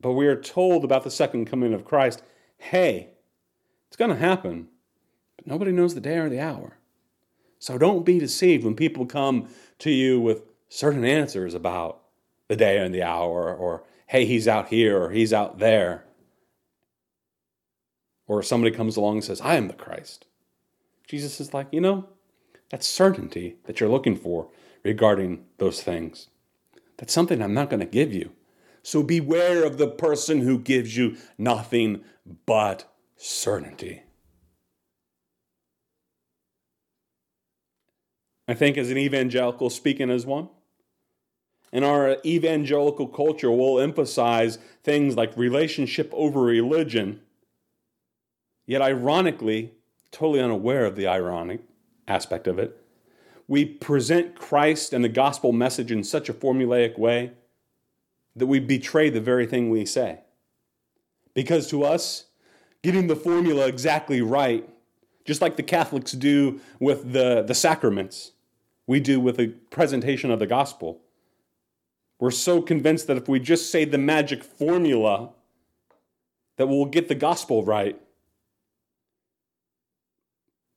But 0.00 0.12
we 0.12 0.26
are 0.26 0.40
told 0.40 0.84
about 0.84 1.02
the 1.02 1.10
second 1.10 1.46
coming 1.46 1.72
of 1.72 1.84
Christ 1.84 2.22
hey, 2.58 3.10
it's 3.88 3.96
going 3.96 4.10
to 4.10 4.16
happen, 4.16 4.68
but 5.36 5.46
nobody 5.46 5.70
knows 5.70 5.94
the 5.94 6.00
day 6.00 6.16
or 6.16 6.30
the 6.30 6.40
hour. 6.40 6.78
So 7.58 7.78
don't 7.78 8.04
be 8.04 8.18
deceived 8.18 8.64
when 8.64 8.74
people 8.74 9.06
come 9.06 9.48
to 9.80 9.90
you 9.90 10.20
with 10.20 10.42
certain 10.68 11.04
answers 11.04 11.54
about 11.54 12.02
the 12.48 12.56
day 12.56 12.78
and 12.78 12.94
the 12.94 13.02
hour, 13.02 13.54
or 13.54 13.84
hey, 14.06 14.24
he's 14.26 14.48
out 14.48 14.68
here 14.68 15.02
or 15.02 15.10
he's 15.10 15.32
out 15.32 15.58
there. 15.58 16.04
Or 18.26 18.42
somebody 18.42 18.74
comes 18.74 18.96
along 18.96 19.16
and 19.16 19.24
says, 19.24 19.40
I 19.40 19.56
am 19.56 19.68
the 19.68 19.74
Christ. 19.74 20.26
Jesus 21.06 21.40
is 21.40 21.52
like, 21.52 21.68
you 21.70 21.80
know, 21.80 22.08
that 22.70 22.82
certainty 22.82 23.56
that 23.64 23.80
you're 23.80 23.88
looking 23.88 24.16
for 24.16 24.48
regarding 24.82 25.44
those 25.58 25.82
things. 25.82 26.28
That's 26.96 27.12
something 27.12 27.42
I'm 27.42 27.54
not 27.54 27.70
going 27.70 27.80
to 27.80 27.86
give 27.86 28.12
you. 28.12 28.32
So 28.82 29.02
beware 29.02 29.64
of 29.64 29.78
the 29.78 29.88
person 29.88 30.40
who 30.40 30.58
gives 30.58 30.96
you 30.96 31.16
nothing 31.38 32.02
but 32.46 32.90
certainty. 33.16 34.02
I 38.46 38.52
think, 38.52 38.76
as 38.76 38.90
an 38.90 38.98
evangelical, 38.98 39.70
speaking 39.70 40.10
as 40.10 40.26
one, 40.26 40.48
in 41.72 41.82
our 41.82 42.18
evangelical 42.26 43.08
culture, 43.08 43.50
we'll 43.50 43.80
emphasize 43.80 44.58
things 44.82 45.16
like 45.16 45.36
relationship 45.36 46.10
over 46.12 46.42
religion 46.42 47.20
Yet, 48.66 48.82
ironically, 48.82 49.72
totally 50.10 50.40
unaware 50.40 50.84
of 50.86 50.96
the 50.96 51.06
ironic 51.06 51.60
aspect 52.08 52.46
of 52.46 52.58
it, 52.58 52.80
we 53.46 53.64
present 53.64 54.36
Christ 54.36 54.92
and 54.92 55.04
the 55.04 55.08
gospel 55.08 55.52
message 55.52 55.92
in 55.92 56.02
such 56.02 56.28
a 56.28 56.34
formulaic 56.34 56.98
way 56.98 57.32
that 58.36 58.46
we 58.46 58.58
betray 58.58 59.10
the 59.10 59.20
very 59.20 59.46
thing 59.46 59.70
we 59.70 59.84
say. 59.84 60.20
Because 61.34 61.68
to 61.68 61.84
us, 61.84 62.26
getting 62.82 63.06
the 63.06 63.16
formula 63.16 63.66
exactly 63.66 64.22
right, 64.22 64.68
just 65.24 65.40
like 65.40 65.56
the 65.56 65.62
Catholics 65.62 66.12
do 66.12 66.60
with 66.78 67.12
the, 67.12 67.42
the 67.42 67.54
sacraments, 67.54 68.32
we 68.86 69.00
do 69.00 69.20
with 69.20 69.36
the 69.36 69.48
presentation 69.70 70.30
of 70.30 70.38
the 70.38 70.46
gospel. 70.46 71.00
We're 72.18 72.30
so 72.30 72.62
convinced 72.62 73.06
that 73.08 73.16
if 73.16 73.28
we 73.28 73.40
just 73.40 73.70
say 73.70 73.84
the 73.84 73.98
magic 73.98 74.44
formula, 74.44 75.30
that 76.56 76.66
we'll 76.66 76.84
get 76.86 77.08
the 77.08 77.14
gospel 77.14 77.64
right. 77.64 78.00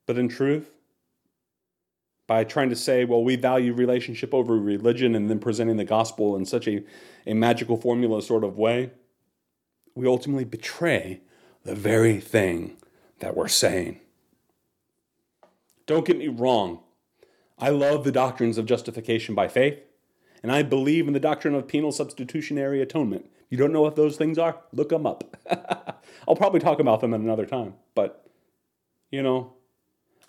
But 0.08 0.18
in 0.18 0.30
truth, 0.30 0.72
by 2.26 2.44
trying 2.44 2.70
to 2.70 2.76
say, 2.76 3.06
well, 3.06 3.24
we 3.24 3.36
value 3.36 3.74
relationship 3.74 4.34
over 4.34 4.58
religion 4.58 5.16
and 5.16 5.30
then 5.30 5.40
presenting 5.40 5.78
the 5.78 5.86
gospel 5.86 6.36
in 6.36 6.46
such 6.46 6.68
a, 6.68 6.84
a 7.28 7.34
magical 7.34 7.78
formula 7.78 8.22
sort 8.22 8.44
of 8.44 8.58
way, 8.58 8.92
we 9.94 10.08
ultimately 10.08 10.44
betray 10.44 11.22
the 11.64 11.76
very 11.76 12.20
thing 12.20 12.78
that 13.20 13.36
we're 13.36 13.48
saying. 13.48 14.00
Don't 15.86 16.06
get 16.06 16.18
me 16.18 16.28
wrong. 16.28 16.80
I 17.60 17.70
love 17.70 18.04
the 18.04 18.12
doctrines 18.12 18.58
of 18.58 18.66
justification 18.66 19.36
by 19.36 19.48
faith, 19.48 19.80
and 20.44 20.52
I 20.52 20.64
believe 20.64 21.08
in 21.08 21.14
the 21.14 21.20
doctrine 21.20 21.56
of 21.56 21.68
penal 21.68 21.92
substitutionary 21.92 22.82
atonement. 22.82 23.30
You 23.50 23.58
don't 23.58 23.74
know 23.74 23.82
what 23.82 23.96
those 23.96 24.18
things 24.18 24.38
are, 24.38 24.58
look 24.72 24.90
them 24.90 25.06
up. 25.06 25.36
I'll 26.28 26.36
probably 26.36 26.60
talk 26.60 26.80
about 26.80 27.02
them 27.02 27.14
at 27.14 27.22
another 27.22 27.46
time, 27.46 27.74
but 27.96 28.30
you 29.10 29.24
know, 29.24 29.54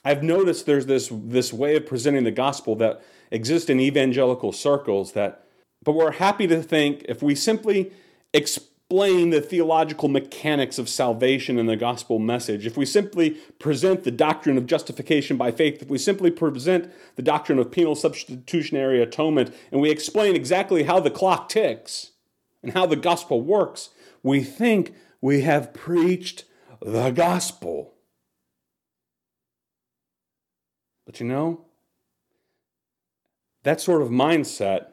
I've 0.09 0.23
noticed 0.23 0.65
there's 0.65 0.87
this, 0.87 1.11
this 1.13 1.53
way 1.53 1.77
of 1.77 1.85
presenting 1.85 2.25
the 2.25 2.31
gospel 2.31 2.75
that 2.77 3.03
exists 3.31 3.69
in 3.69 3.79
evangelical 3.79 4.53
circles 4.53 5.13
that, 5.13 5.45
but 5.85 5.93
we're 5.93 6.13
happy 6.13 6.47
to 6.47 6.63
think 6.63 7.05
if 7.11 7.23
we 7.23 7.35
simply 7.35 7.93
explain 8.33 9.29
the 9.29 9.43
theological 9.43 10.09
mechanics 10.09 10.79
of 10.79 10.89
salvation 10.89 11.59
and 11.59 11.69
the 11.69 11.77
gospel 11.77 12.19
message, 12.19 12.65
if 12.65 12.75
we 12.75 12.87
simply 12.87 13.33
present 13.59 14.05
the 14.05 14.11
doctrine 14.11 14.57
of 14.57 14.65
justification 14.65 15.37
by 15.37 15.51
faith, 15.51 15.83
if 15.83 15.91
we 15.91 15.99
simply 15.99 16.31
present 16.31 16.91
the 17.17 17.23
doctrine 17.23 17.59
of 17.59 17.71
penal 17.71 17.95
substitutionary 17.95 19.03
atonement, 19.03 19.55
and 19.71 19.83
we 19.83 19.91
explain 19.91 20.35
exactly 20.35 20.85
how 20.85 20.99
the 20.99 21.11
clock 21.11 21.51
ticks 21.51 22.13
and 22.63 22.73
how 22.73 22.87
the 22.87 22.97
gospel 22.97 23.43
works, 23.43 23.91
we 24.23 24.43
think 24.43 24.95
we 25.21 25.43
have 25.43 25.75
preached 25.75 26.45
the 26.81 27.11
gospel. 27.11 27.98
But 31.09 31.21
you 31.21 31.27
know, 31.27 31.63
that 33.63 33.81
sort 33.81 34.03
of 34.03 34.09
mindset 34.11 34.89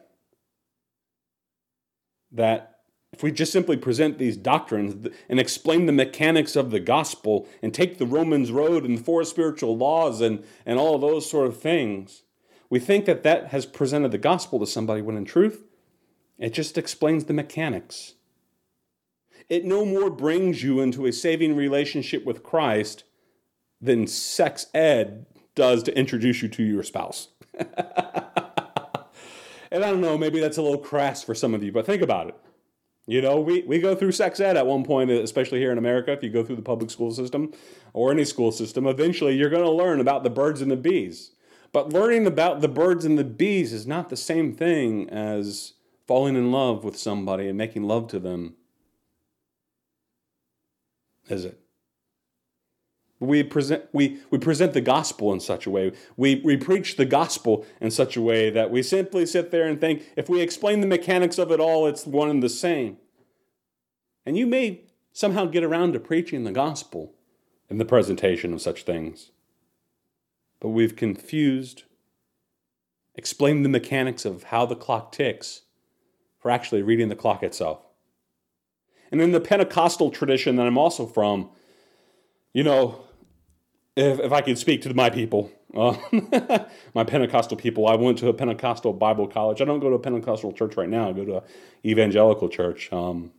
that 2.32 2.78
if 3.12 3.22
we 3.22 3.34
just 3.34 3.52
simply 3.52 3.76
present 3.76 4.18
these 4.18 4.38
doctrines 4.38 5.10
and 5.28 5.42
explain 5.42 5.88
the 5.88 5.92
mechanics 5.92 6.56
of 6.56 6.72
the 6.72 6.80
gospel 6.80 7.50
and 7.62 7.74
take 7.74 7.98
the 7.98 8.06
Romans 8.06 8.50
road 8.50 8.86
and 8.86 8.98
the 8.98 9.04
four 9.04 9.26
spiritual 9.26 9.76
laws 9.76 10.22
and, 10.22 10.46
and 10.66 10.80
all 10.80 10.98
those 10.98 11.30
sort 11.30 11.48
of 11.48 11.60
things, 11.60 12.24
we 12.70 12.80
think 12.80 13.04
that 13.04 13.24
that 13.24 13.48
has 13.48 13.66
presented 13.66 14.14
the 14.14 14.18
gospel 14.18 14.58
to 14.60 14.66
somebody 14.66 15.02
when 15.02 15.18
in 15.18 15.26
truth, 15.26 15.66
it 16.40 16.54
just 16.54 16.78
explains 16.78 17.26
the 17.26 17.34
mechanics. 17.34 18.14
It 19.50 19.66
no 19.66 19.84
more 19.84 20.10
brings 20.10 20.64
you 20.64 20.80
into 20.80 21.08
a 21.08 21.12
saving 21.12 21.58
relationship 21.58 22.24
with 22.24 22.42
Christ 22.42 23.04
than 23.82 24.08
sex 24.08 24.68
ed 24.74 25.26
does 25.56 25.84
to 25.84 25.98
introduce 25.98 26.42
you 26.42 26.50
to 26.50 26.64
your 26.64 26.84
spouse. 26.84 27.30
and 27.58 27.68
I 29.72 29.90
don't 29.90 30.02
know, 30.02 30.18
maybe 30.18 30.40
that's 30.40 30.58
a 30.58 30.62
little 30.62 30.78
crass 30.78 31.24
for 31.24 31.34
some 31.34 31.54
of 31.54 31.64
you, 31.64 31.72
but 31.72 31.86
think 31.86 32.02
about 32.02 32.28
it. 32.28 32.36
You 33.08 33.22
know, 33.22 33.40
we, 33.40 33.62
we 33.64 33.80
go 33.80 33.94
through 33.96 34.14
sex 34.14 34.40
ed 34.40 34.58
at 34.58 34.66
one 34.66 34.84
point, 34.84 35.12
especially 35.12 35.60
here 35.60 35.72
in 35.72 35.78
America. 35.78 36.12
If 36.12 36.24
you 36.24 36.30
go 36.30 36.44
through 36.44 36.56
the 36.56 36.64
public 36.64 36.90
school 36.90 37.12
system 37.12 37.54
or 37.94 38.12
any 38.12 38.26
school 38.26 38.52
system, 38.52 38.88
eventually 38.88 39.36
you're 39.36 39.50
going 39.50 39.64
to 39.64 39.72
learn 39.72 40.00
about 40.00 40.24
the 40.24 40.30
birds 40.30 40.62
and 40.62 40.72
the 40.72 40.76
bees. 40.76 41.32
But 41.72 41.94
learning 41.94 42.26
about 42.26 42.62
the 42.62 42.68
birds 42.68 43.06
and 43.06 43.18
the 43.18 43.24
bees 43.24 43.74
is 43.74 43.86
not 43.86 44.10
the 44.10 44.18
same 44.18 44.54
thing 44.54 45.10
as 45.10 45.74
falling 46.08 46.36
in 46.36 46.52
love 46.52 46.84
with 46.84 46.98
somebody 46.98 47.48
and 47.48 47.58
making 47.58 47.84
love 47.84 48.08
to 48.08 48.20
them. 48.20 48.56
Is 51.30 51.46
it? 51.46 51.60
We 53.26 53.44
present, 53.44 53.86
we, 53.92 54.20
we 54.30 54.38
present 54.38 54.74
the 54.74 54.82
gospel 54.82 55.34
in 55.34 55.40
such 55.40 55.66
a 55.66 55.70
way. 55.70 55.94
We, 56.18 56.42
we 56.44 56.58
preach 56.58 56.96
the 56.96 57.06
gospel 57.06 57.66
in 57.82 57.92
such 57.92 58.16
a 58.16 58.22
way 58.22 58.50
that 58.50 58.72
we 58.72 58.84
simply 58.84 59.26
sit 59.26 59.52
there 59.52 59.68
and 59.68 59.80
think 59.80 60.04
if 60.16 60.30
we 60.30 60.42
explain 60.42 60.82
the 60.82 60.88
mechanics 60.88 61.38
of 61.38 61.52
it 61.52 61.60
all, 61.60 61.88
it's 61.88 62.06
one 62.06 62.30
and 62.30 62.44
the 62.44 62.50
same. 62.50 62.98
And 64.26 64.38
you 64.38 64.46
may 64.48 64.82
somehow 65.14 65.46
get 65.46 65.64
around 65.64 65.94
to 65.94 66.00
preaching 66.00 66.44
the 66.44 66.52
gospel 66.52 67.14
in 67.70 67.78
the 67.78 67.86
presentation 67.86 68.54
of 68.54 68.62
such 68.62 68.84
things. 68.84 69.32
But 70.60 70.70
we've 70.70 70.96
confused, 70.96 71.84
explained 73.16 73.64
the 73.64 73.70
mechanics 73.70 74.26
of 74.26 74.44
how 74.44 74.66
the 74.66 74.76
clock 74.76 75.12
ticks 75.12 75.62
for 76.40 76.52
actually 76.52 76.82
reading 76.82 77.10
the 77.10 77.16
clock 77.16 77.44
itself. 77.44 77.82
And 79.12 79.22
in 79.22 79.32
the 79.32 79.40
Pentecostal 79.40 80.12
tradition 80.12 80.56
that 80.56 80.68
I'm 80.68 80.78
also 80.78 81.06
from, 81.06 81.50
you 82.54 82.64
know, 82.64 83.05
if, 83.96 84.20
if 84.20 84.32
I 84.32 84.42
could 84.42 84.58
speak 84.58 84.82
to 84.84 84.94
my 84.94 85.10
people, 85.10 85.52
uh, 85.76 85.96
my 86.94 87.04
Pentecostal 87.04 87.58
people, 87.58 87.88
I 87.88 87.96
went 87.96 88.18
to 88.20 88.30
a 88.30 88.34
Pentecostal 88.34 88.94
Bible 88.94 89.28
college. 89.28 89.62
I 89.62 89.66
don't 89.66 89.80
go 89.80 89.90
to 89.90 89.96
a 89.96 90.00
Pentecostal 90.00 90.54
church 90.54 90.78
right 90.78 90.90
now. 90.90 91.10
I 91.10 91.14
go 91.14 91.26
to 91.26 91.38
an 91.38 91.44
evangelical 91.86 92.50
church. 92.50 92.92
Um, 92.92 93.32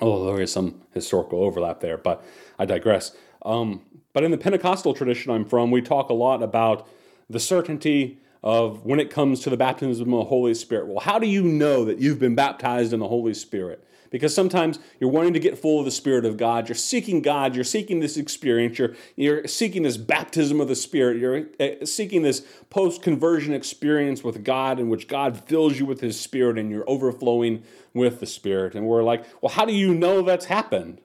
although 0.00 0.32
there 0.32 0.42
is 0.42 0.52
some 0.52 0.82
historical 0.92 1.42
overlap 1.42 1.80
there, 1.80 1.98
but 1.98 2.24
I 2.58 2.64
digress. 2.64 3.14
Um, 3.44 3.82
but 4.12 4.24
in 4.24 4.30
the 4.30 4.38
Pentecostal 4.38 4.94
tradition 4.94 5.32
I'm 5.32 5.44
from, 5.44 5.70
we 5.70 5.82
talk 5.82 6.10
a 6.10 6.14
lot 6.14 6.42
about 6.42 6.88
the 7.28 7.40
certainty 7.40 8.18
of 8.42 8.84
when 8.84 8.98
it 8.98 9.10
comes 9.10 9.40
to 9.40 9.50
the 9.50 9.56
baptism 9.56 10.12
of 10.12 10.18
the 10.18 10.24
Holy 10.24 10.54
Spirit. 10.54 10.88
Well, 10.88 11.00
how 11.00 11.18
do 11.18 11.26
you 11.26 11.42
know 11.42 11.84
that 11.84 11.98
you've 11.98 12.18
been 12.18 12.34
baptized 12.34 12.92
in 12.92 12.98
the 12.98 13.08
Holy 13.08 13.34
Spirit? 13.34 13.86
Because 14.12 14.34
sometimes 14.34 14.78
you're 15.00 15.10
wanting 15.10 15.32
to 15.32 15.40
get 15.40 15.58
full 15.58 15.78
of 15.78 15.86
the 15.86 15.90
Spirit 15.90 16.26
of 16.26 16.36
God. 16.36 16.68
You're 16.68 16.76
seeking 16.76 17.22
God. 17.22 17.54
You're 17.54 17.64
seeking 17.64 18.00
this 18.00 18.18
experience. 18.18 18.78
You're, 18.78 18.94
you're 19.16 19.48
seeking 19.48 19.82
this 19.82 19.96
baptism 19.96 20.60
of 20.60 20.68
the 20.68 20.76
Spirit. 20.76 21.16
You're 21.16 21.46
uh, 21.58 21.86
seeking 21.86 22.20
this 22.20 22.46
post 22.68 23.02
conversion 23.02 23.54
experience 23.54 24.22
with 24.22 24.44
God 24.44 24.78
in 24.78 24.90
which 24.90 25.08
God 25.08 25.40
fills 25.40 25.78
you 25.78 25.86
with 25.86 26.00
His 26.00 26.20
Spirit 26.20 26.58
and 26.58 26.70
you're 26.70 26.88
overflowing 26.88 27.64
with 27.94 28.20
the 28.20 28.26
Spirit. 28.26 28.74
And 28.74 28.86
we're 28.86 29.02
like, 29.02 29.24
well, 29.40 29.52
how 29.52 29.64
do 29.64 29.72
you 29.72 29.94
know 29.94 30.20
that's 30.20 30.44
happened? 30.44 31.00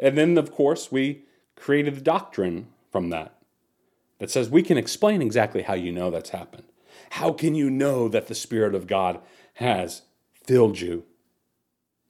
And 0.00 0.16
then, 0.16 0.38
of 0.38 0.50
course, 0.50 0.90
we 0.90 1.24
created 1.54 1.96
the 1.96 2.00
doctrine 2.00 2.68
from 2.90 3.10
that 3.10 3.34
that 4.20 4.30
says 4.30 4.48
we 4.48 4.62
can 4.62 4.78
explain 4.78 5.20
exactly 5.20 5.62
how 5.62 5.74
you 5.74 5.92
know 5.92 6.10
that's 6.10 6.30
happened. 6.30 6.64
How 7.10 7.32
can 7.32 7.54
you 7.54 7.68
know 7.68 8.08
that 8.08 8.26
the 8.26 8.34
Spirit 8.34 8.74
of 8.74 8.86
God 8.86 9.20
has 9.54 10.02
filled 10.32 10.80
you? 10.80 11.04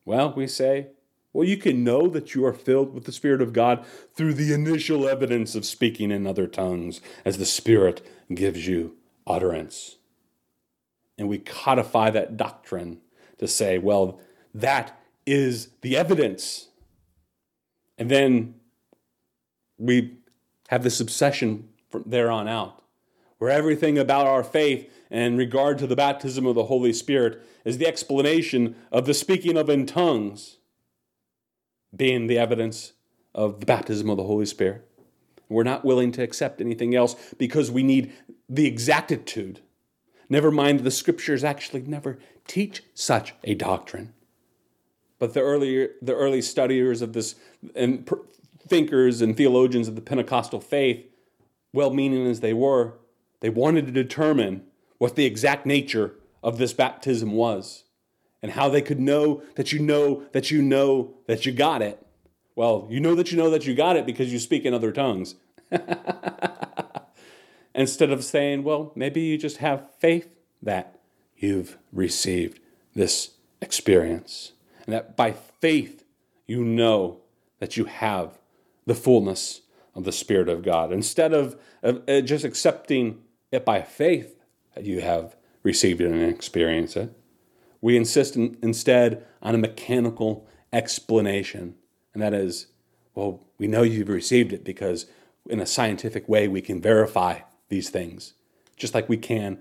Well, 0.09 0.33
we 0.35 0.47
say, 0.47 0.87
well, 1.35 1.47
you 1.47 1.59
can 1.59 1.85
know 1.85 2.09
that 2.09 2.35
you 2.35 2.43
are 2.47 2.55
filled 2.55 2.95
with 2.95 3.05
the 3.05 3.13
Spirit 3.13 3.43
of 3.43 3.53
God 3.53 3.85
through 4.15 4.33
the 4.33 4.55
initial 4.55 5.07
evidence 5.07 5.55
of 5.55 5.67
speaking 5.67 6.11
in 6.11 6.27
other 6.27 6.47
tongues 6.47 7.03
as 7.27 7.37
the 7.37 7.45
Spirit 7.45 8.01
gives 8.35 8.67
you 8.67 8.97
utterance. 9.27 9.99
And 11.19 11.29
we 11.29 11.37
codify 11.37 12.09
that 12.09 12.39
doctrine 12.39 13.03
to 13.37 13.47
say, 13.47 13.77
well, 13.77 14.19
that 14.55 14.99
is 15.27 15.69
the 15.83 15.95
evidence. 15.99 16.69
And 17.99 18.11
then 18.11 18.55
we 19.77 20.17
have 20.69 20.85
this 20.85 21.01
obsession 21.01 21.69
from 21.91 22.05
there 22.07 22.31
on 22.31 22.49
out, 22.49 22.83
where 23.37 23.51
everything 23.51 23.99
about 23.99 24.27
our 24.27 24.43
faith 24.43 24.91
in 25.11 25.37
regard 25.37 25.79
to 25.79 25.87
the 25.87 25.97
baptism 25.97 26.47
of 26.47 26.55
the 26.55 26.65
Holy 26.65 26.93
Spirit 26.93 27.43
is 27.65 27.79
the 27.79 27.87
explanation 27.87 28.77
of 28.93 29.07
the 29.07 29.15
speaking 29.15 29.57
of 29.57 29.71
in 29.71 29.87
tongues 29.87 30.59
being 31.97 32.27
the 32.27 32.39
evidence 32.39 32.93
of 33.35 33.61
the 33.61 33.67
baptism 33.67 34.11
of 34.11 34.17
the 34.17 34.25
Holy 34.25 34.47
Spirit. 34.47 34.87
We're 35.49 35.65
not 35.65 35.85
willing 35.85 36.13
to 36.13 36.23
accept 36.23 36.61
anything 36.61 36.95
else 36.95 37.17
because 37.39 37.71
we 37.71 37.83
need 37.83 38.13
the 38.49 38.67
exactitude. 38.67 39.61
Never 40.29 40.51
mind, 40.51 40.81
the 40.81 40.91
scriptures 40.91 41.43
actually 41.43 41.83
never 41.83 42.19
teach 42.47 42.83
such 42.95 43.35
a 43.45 43.55
doctrine. 43.55 44.13
But 45.19 45.35
the 45.35 45.41
early, 45.41 45.89
the 46.03 46.15
early 46.15 46.43
studiers 46.43 47.01
of 47.01 47.13
this 47.13 47.35
and 47.75 48.09
thinkers 48.67 49.23
and 49.23 49.37
theologians 49.37 49.89
of 49.89 49.95
the 49.95 50.03
Pentecostal 50.03 50.61
faith, 50.61 51.07
well 51.73 51.93
meaning 51.93 52.27
as 52.27 52.41
they 52.41 52.53
were, 52.53 52.95
they 53.41 53.51
wanted 53.51 53.87
to 53.87 53.93
determine 53.93 54.65
what 54.99 55.17
the 55.17 55.25
exact 55.25 55.65
nature 55.65 56.15
of 56.43 56.59
this 56.59 56.73
baptism 56.73 57.33
was 57.33 57.85
and 58.43 58.53
how 58.53 58.69
they 58.69 58.83
could 58.83 59.01
know 59.01 59.43
that 59.57 59.73
you 59.73 59.79
know 59.79 60.25
that 60.33 60.51
you 60.51 60.63
know 60.63 61.15
that 61.27 61.47
you 61.47 61.53
got 61.53 61.83
it. 61.83 62.05
Well, 62.55 62.87
you 62.91 63.01
know 63.01 63.15
that 63.15 63.31
you 63.31 63.39
know 63.39 63.51
that 63.51 63.67
you 63.67 63.75
got 63.75 63.97
it 63.97 64.07
because 64.07 64.33
you 64.33 64.39
speak 64.39 64.65
in 64.65 64.75
other 64.75 64.93
tongues. 64.93 65.35
Instead 67.75 68.11
of 68.11 68.25
saying, 68.25 68.65
well, 68.65 68.93
maybe 68.97 69.21
you 69.21 69.39
just 69.39 69.59
have 69.59 69.89
faith 69.99 70.29
that 70.63 70.99
you've 71.37 71.79
received 71.93 72.59
this 72.95 73.33
experience. 73.61 74.53
And 74.85 74.95
that 74.95 75.17
by 75.17 75.33
faith, 75.33 76.05
you 76.47 76.65
know 76.65 77.21
that 77.61 77.77
you 77.77 77.85
have 77.85 78.39
the 78.87 78.95
fullness 78.95 79.61
of 79.95 80.05
the 80.05 80.13
Spirit 80.13 80.49
of 80.49 80.63
God. 80.63 80.93
Instead 80.93 81.33
of, 81.33 81.57
of 81.83 82.03
uh, 82.09 82.21
just 82.23 82.45
accepting 82.45 83.21
it 83.53 83.65
by 83.65 83.83
faith 83.83 84.38
you 84.85 85.01
have 85.01 85.37
received 85.63 86.01
it 86.01 86.11
and 86.11 86.23
experienced 86.23 86.97
it, 86.97 87.13
we 87.81 87.97
insist 87.97 88.37
in, 88.37 88.57
instead 88.63 89.25
on 89.43 89.55
a 89.55 89.59
mechanical 89.59 90.47
explanation. 90.73 91.75
And 92.13 92.23
that 92.23 92.35
is, 92.35 92.67
well, 93.15 93.45
we 93.59 93.67
know 93.67 93.83
you've 93.83 94.09
received 94.09 94.53
it 94.53 94.65
because 94.65 95.07
in 95.49 95.61
a 95.61 95.67
scientific 95.67 96.29
way 96.29 96.49
we 96.49 96.61
can 96.61 96.81
verify 96.81 97.41
these 97.69 97.91
things, 97.91 98.35
just 98.77 98.95
like 98.95 99.09
we 99.09 99.17
can 99.17 99.61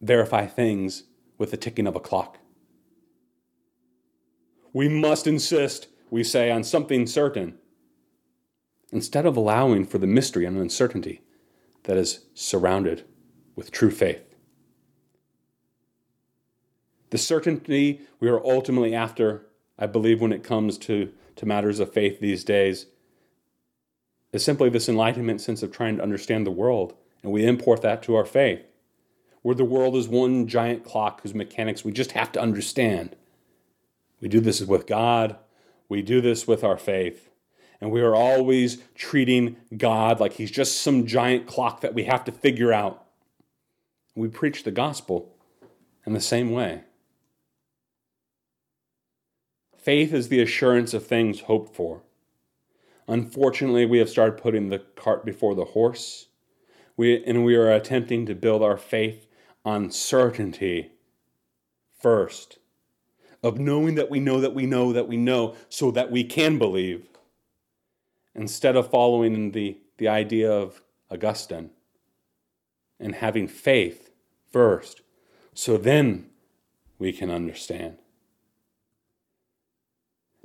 verify 0.00 0.46
things 0.46 1.04
with 1.36 1.50
the 1.50 1.56
ticking 1.56 1.86
of 1.86 1.96
a 1.96 2.00
clock. 2.00 2.38
We 4.72 4.88
must 4.88 5.26
insist, 5.26 5.88
we 6.10 6.24
say, 6.24 6.50
on 6.50 6.64
something 6.64 7.06
certain 7.06 7.58
instead 8.92 9.26
of 9.26 9.36
allowing 9.36 9.84
for 9.84 9.98
the 9.98 10.06
mystery 10.06 10.44
and 10.44 10.56
uncertainty 10.56 11.20
that 11.84 11.96
is 11.96 12.20
surrounded 12.34 13.04
with 13.54 13.70
true 13.70 13.90
faith. 13.90 14.27
The 17.10 17.18
certainty 17.18 18.02
we 18.20 18.28
are 18.28 18.44
ultimately 18.44 18.94
after, 18.94 19.46
I 19.78 19.86
believe, 19.86 20.20
when 20.20 20.32
it 20.32 20.42
comes 20.42 20.78
to, 20.78 21.12
to 21.36 21.46
matters 21.46 21.80
of 21.80 21.92
faith 21.92 22.20
these 22.20 22.44
days, 22.44 22.86
is 24.32 24.44
simply 24.44 24.68
this 24.68 24.88
enlightenment 24.88 25.40
sense 25.40 25.62
of 25.62 25.72
trying 25.72 25.96
to 25.96 26.02
understand 26.02 26.46
the 26.46 26.50
world, 26.50 26.94
and 27.22 27.32
we 27.32 27.46
import 27.46 27.82
that 27.82 28.02
to 28.02 28.14
our 28.14 28.26
faith. 28.26 28.62
Where 29.42 29.54
the 29.54 29.64
world 29.64 29.96
is 29.96 30.08
one 30.08 30.46
giant 30.46 30.84
clock 30.84 31.22
whose 31.22 31.34
mechanics 31.34 31.84
we 31.84 31.92
just 31.92 32.12
have 32.12 32.30
to 32.32 32.40
understand. 32.40 33.16
We 34.20 34.28
do 34.28 34.40
this 34.40 34.60
with 34.60 34.86
God, 34.86 35.36
we 35.88 36.02
do 36.02 36.20
this 36.20 36.46
with 36.46 36.62
our 36.62 36.76
faith. 36.76 37.30
And 37.80 37.92
we 37.92 38.00
are 38.00 38.14
always 38.14 38.78
treating 38.96 39.56
God 39.76 40.18
like 40.18 40.32
he's 40.32 40.50
just 40.50 40.82
some 40.82 41.06
giant 41.06 41.46
clock 41.46 41.80
that 41.80 41.94
we 41.94 42.04
have 42.04 42.24
to 42.24 42.32
figure 42.32 42.72
out. 42.72 43.06
We 44.16 44.28
preach 44.28 44.64
the 44.64 44.72
gospel 44.72 45.32
in 46.04 46.12
the 46.12 46.20
same 46.20 46.50
way. 46.50 46.82
Faith 49.78 50.12
is 50.12 50.28
the 50.28 50.42
assurance 50.42 50.92
of 50.92 51.06
things 51.06 51.42
hoped 51.42 51.74
for. 51.74 52.02
Unfortunately, 53.06 53.86
we 53.86 53.98
have 53.98 54.10
started 54.10 54.36
putting 54.36 54.68
the 54.68 54.80
cart 54.96 55.24
before 55.24 55.54
the 55.54 55.64
horse, 55.66 56.26
we, 56.96 57.24
and 57.24 57.44
we 57.44 57.54
are 57.54 57.72
attempting 57.72 58.26
to 58.26 58.34
build 58.34 58.60
our 58.60 58.76
faith 58.76 59.26
on 59.64 59.90
certainty 59.90 60.90
first, 61.96 62.58
of 63.42 63.58
knowing 63.58 63.94
that 63.94 64.10
we 64.10 64.18
know 64.18 64.40
that 64.40 64.52
we 64.52 64.66
know 64.66 64.92
that 64.92 65.08
we 65.08 65.16
know, 65.16 65.54
so 65.68 65.92
that 65.92 66.10
we 66.10 66.24
can 66.24 66.58
believe 66.58 67.06
instead 68.34 68.76
of 68.76 68.90
following 68.90 69.52
the, 69.52 69.78
the 69.96 70.08
idea 70.08 70.50
of 70.50 70.82
Augustine 71.10 71.70
and 72.98 73.14
having 73.14 73.46
faith 73.46 74.10
first, 74.50 75.02
so 75.54 75.76
then 75.76 76.28
we 76.98 77.12
can 77.12 77.30
understand. 77.30 77.98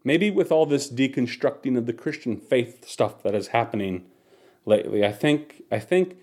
Maybe 0.04 0.30
with 0.30 0.52
all 0.52 0.66
this 0.66 0.92
deconstructing 0.92 1.78
of 1.78 1.86
the 1.86 1.94
Christian 1.94 2.38
faith 2.38 2.88
stuff 2.88 3.24
that 3.24 3.36
is 3.36 3.48
happening 3.48 4.06
lately, 4.66 5.06
I 5.06 5.12
think 5.12 5.64
I 5.72 5.80
think 5.80 6.18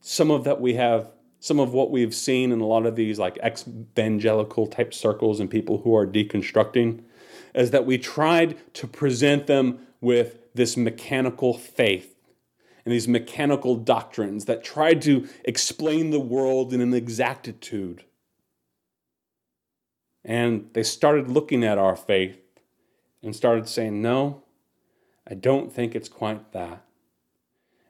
some 0.00 0.30
of 0.30 0.44
that 0.44 0.60
we 0.60 0.74
have 0.74 1.10
some 1.38 1.58
of 1.58 1.72
what 1.72 1.90
we've 1.90 2.14
seen 2.14 2.52
in 2.52 2.60
a 2.60 2.66
lot 2.66 2.86
of 2.86 2.96
these 2.96 3.18
like 3.18 3.36
evangelical 3.44 4.66
type 4.66 4.94
circles 4.94 5.40
and 5.40 5.50
people 5.50 5.78
who 5.78 5.94
are 5.94 6.06
deconstructing 6.06 7.02
is 7.54 7.70
that 7.72 7.84
we 7.84 7.98
tried 7.98 8.56
to 8.74 8.86
present 8.86 9.46
them 9.46 9.86
with 10.00 10.38
this 10.54 10.76
mechanical 10.76 11.52
faith 11.52 12.14
and 12.84 12.92
these 12.92 13.08
mechanical 13.08 13.76
doctrines 13.76 14.44
that 14.46 14.64
tried 14.64 15.02
to 15.02 15.28
explain 15.44 16.10
the 16.10 16.20
world 16.20 16.72
in 16.72 16.80
an 16.80 16.94
exactitude. 16.94 18.04
And 20.24 20.70
they 20.72 20.82
started 20.82 21.28
looking 21.28 21.64
at 21.64 21.78
our 21.78 21.96
faith 21.96 22.41
and 23.22 23.34
started 23.34 23.68
saying, 23.68 24.00
No, 24.00 24.42
I 25.28 25.34
don't 25.34 25.72
think 25.72 25.94
it's 25.94 26.08
quite 26.08 26.52
that. 26.52 26.84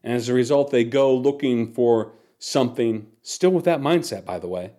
And 0.04 0.14
as 0.14 0.28
a 0.28 0.34
result, 0.34 0.70
they 0.70 0.84
go 0.84 1.14
looking 1.14 1.72
for 1.72 2.12
something, 2.38 3.06
still 3.22 3.50
with 3.50 3.64
that 3.64 3.80
mindset, 3.80 4.24
by 4.24 4.38
the 4.38 4.48
way, 4.48 4.72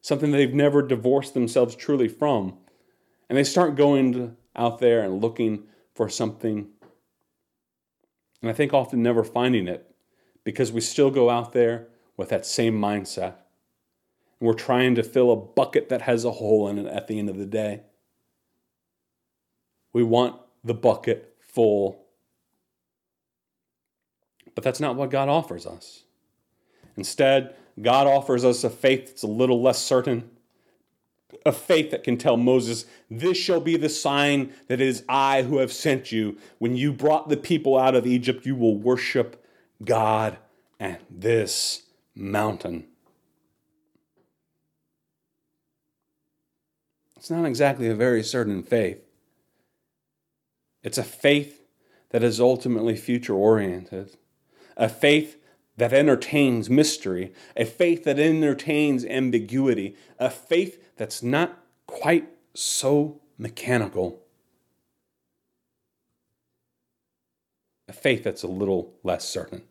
something 0.00 0.30
they've 0.32 0.52
never 0.52 0.82
divorced 0.82 1.34
themselves 1.34 1.76
truly 1.76 2.08
from. 2.08 2.58
And 3.28 3.38
they 3.38 3.44
start 3.44 3.76
going 3.76 4.36
out 4.56 4.78
there 4.78 5.02
and 5.02 5.22
looking 5.22 5.64
for 5.94 6.08
something 6.08 6.68
and 8.44 8.50
I 8.50 8.52
think 8.52 8.74
often 8.74 9.02
never 9.02 9.24
finding 9.24 9.66
it 9.68 9.90
because 10.44 10.70
we 10.70 10.82
still 10.82 11.10
go 11.10 11.30
out 11.30 11.54
there 11.54 11.88
with 12.18 12.28
that 12.28 12.44
same 12.44 12.78
mindset. 12.78 13.36
And 14.38 14.46
we're 14.46 14.52
trying 14.52 14.96
to 14.96 15.02
fill 15.02 15.32
a 15.32 15.36
bucket 15.36 15.88
that 15.88 16.02
has 16.02 16.26
a 16.26 16.30
hole 16.30 16.68
in 16.68 16.76
it 16.76 16.84
at 16.84 17.06
the 17.06 17.18
end 17.18 17.30
of 17.30 17.38
the 17.38 17.46
day. 17.46 17.84
We 19.94 20.02
want 20.02 20.38
the 20.62 20.74
bucket 20.74 21.34
full. 21.40 22.04
But 24.54 24.62
that's 24.62 24.80
not 24.80 24.96
what 24.96 25.10
God 25.10 25.30
offers 25.30 25.66
us. 25.66 26.02
Instead, 26.96 27.54
God 27.80 28.06
offers 28.06 28.44
us 28.44 28.62
a 28.64 28.70
faith 28.70 29.06
that's 29.06 29.22
a 29.22 29.28
little 29.28 29.62
less 29.62 29.80
certain, 29.80 30.30
a 31.46 31.52
faith 31.52 31.90
that 31.90 32.04
can 32.04 32.16
tell 32.16 32.36
Moses, 32.36 32.86
This 33.10 33.36
shall 33.36 33.60
be 33.60 33.76
the 33.76 33.88
sign 33.88 34.52
that 34.68 34.80
it 34.80 34.86
is 34.86 35.04
I 35.08 35.42
who 35.42 35.58
have 35.58 35.72
sent 35.72 36.12
you. 36.12 36.38
When 36.58 36.76
you 36.76 36.92
brought 36.92 37.28
the 37.28 37.36
people 37.36 37.78
out 37.78 37.94
of 37.94 38.06
Egypt, 38.06 38.44
you 38.44 38.54
will 38.54 38.76
worship 38.76 39.44
God 39.82 40.38
at 40.78 41.02
this 41.10 41.82
mountain. 42.14 42.86
It's 47.16 47.30
not 47.30 47.44
exactly 47.44 47.88
a 47.88 47.94
very 47.94 48.22
certain 48.22 48.62
faith. 48.62 49.03
It's 50.84 50.98
a 50.98 51.02
faith 51.02 51.62
that 52.10 52.22
is 52.22 52.38
ultimately 52.38 52.94
future 52.94 53.34
oriented, 53.34 54.16
a 54.76 54.88
faith 54.88 55.40
that 55.76 55.92
entertains 55.92 56.70
mystery, 56.70 57.32
a 57.56 57.64
faith 57.64 58.04
that 58.04 58.20
entertains 58.20 59.04
ambiguity, 59.04 59.96
a 60.20 60.30
faith 60.30 60.94
that's 60.96 61.22
not 61.22 61.58
quite 61.86 62.28
so 62.52 63.20
mechanical, 63.38 64.20
a 67.88 67.92
faith 67.92 68.22
that's 68.22 68.42
a 68.42 68.48
little 68.48 68.92
less 69.02 69.28
certain. 69.28 69.62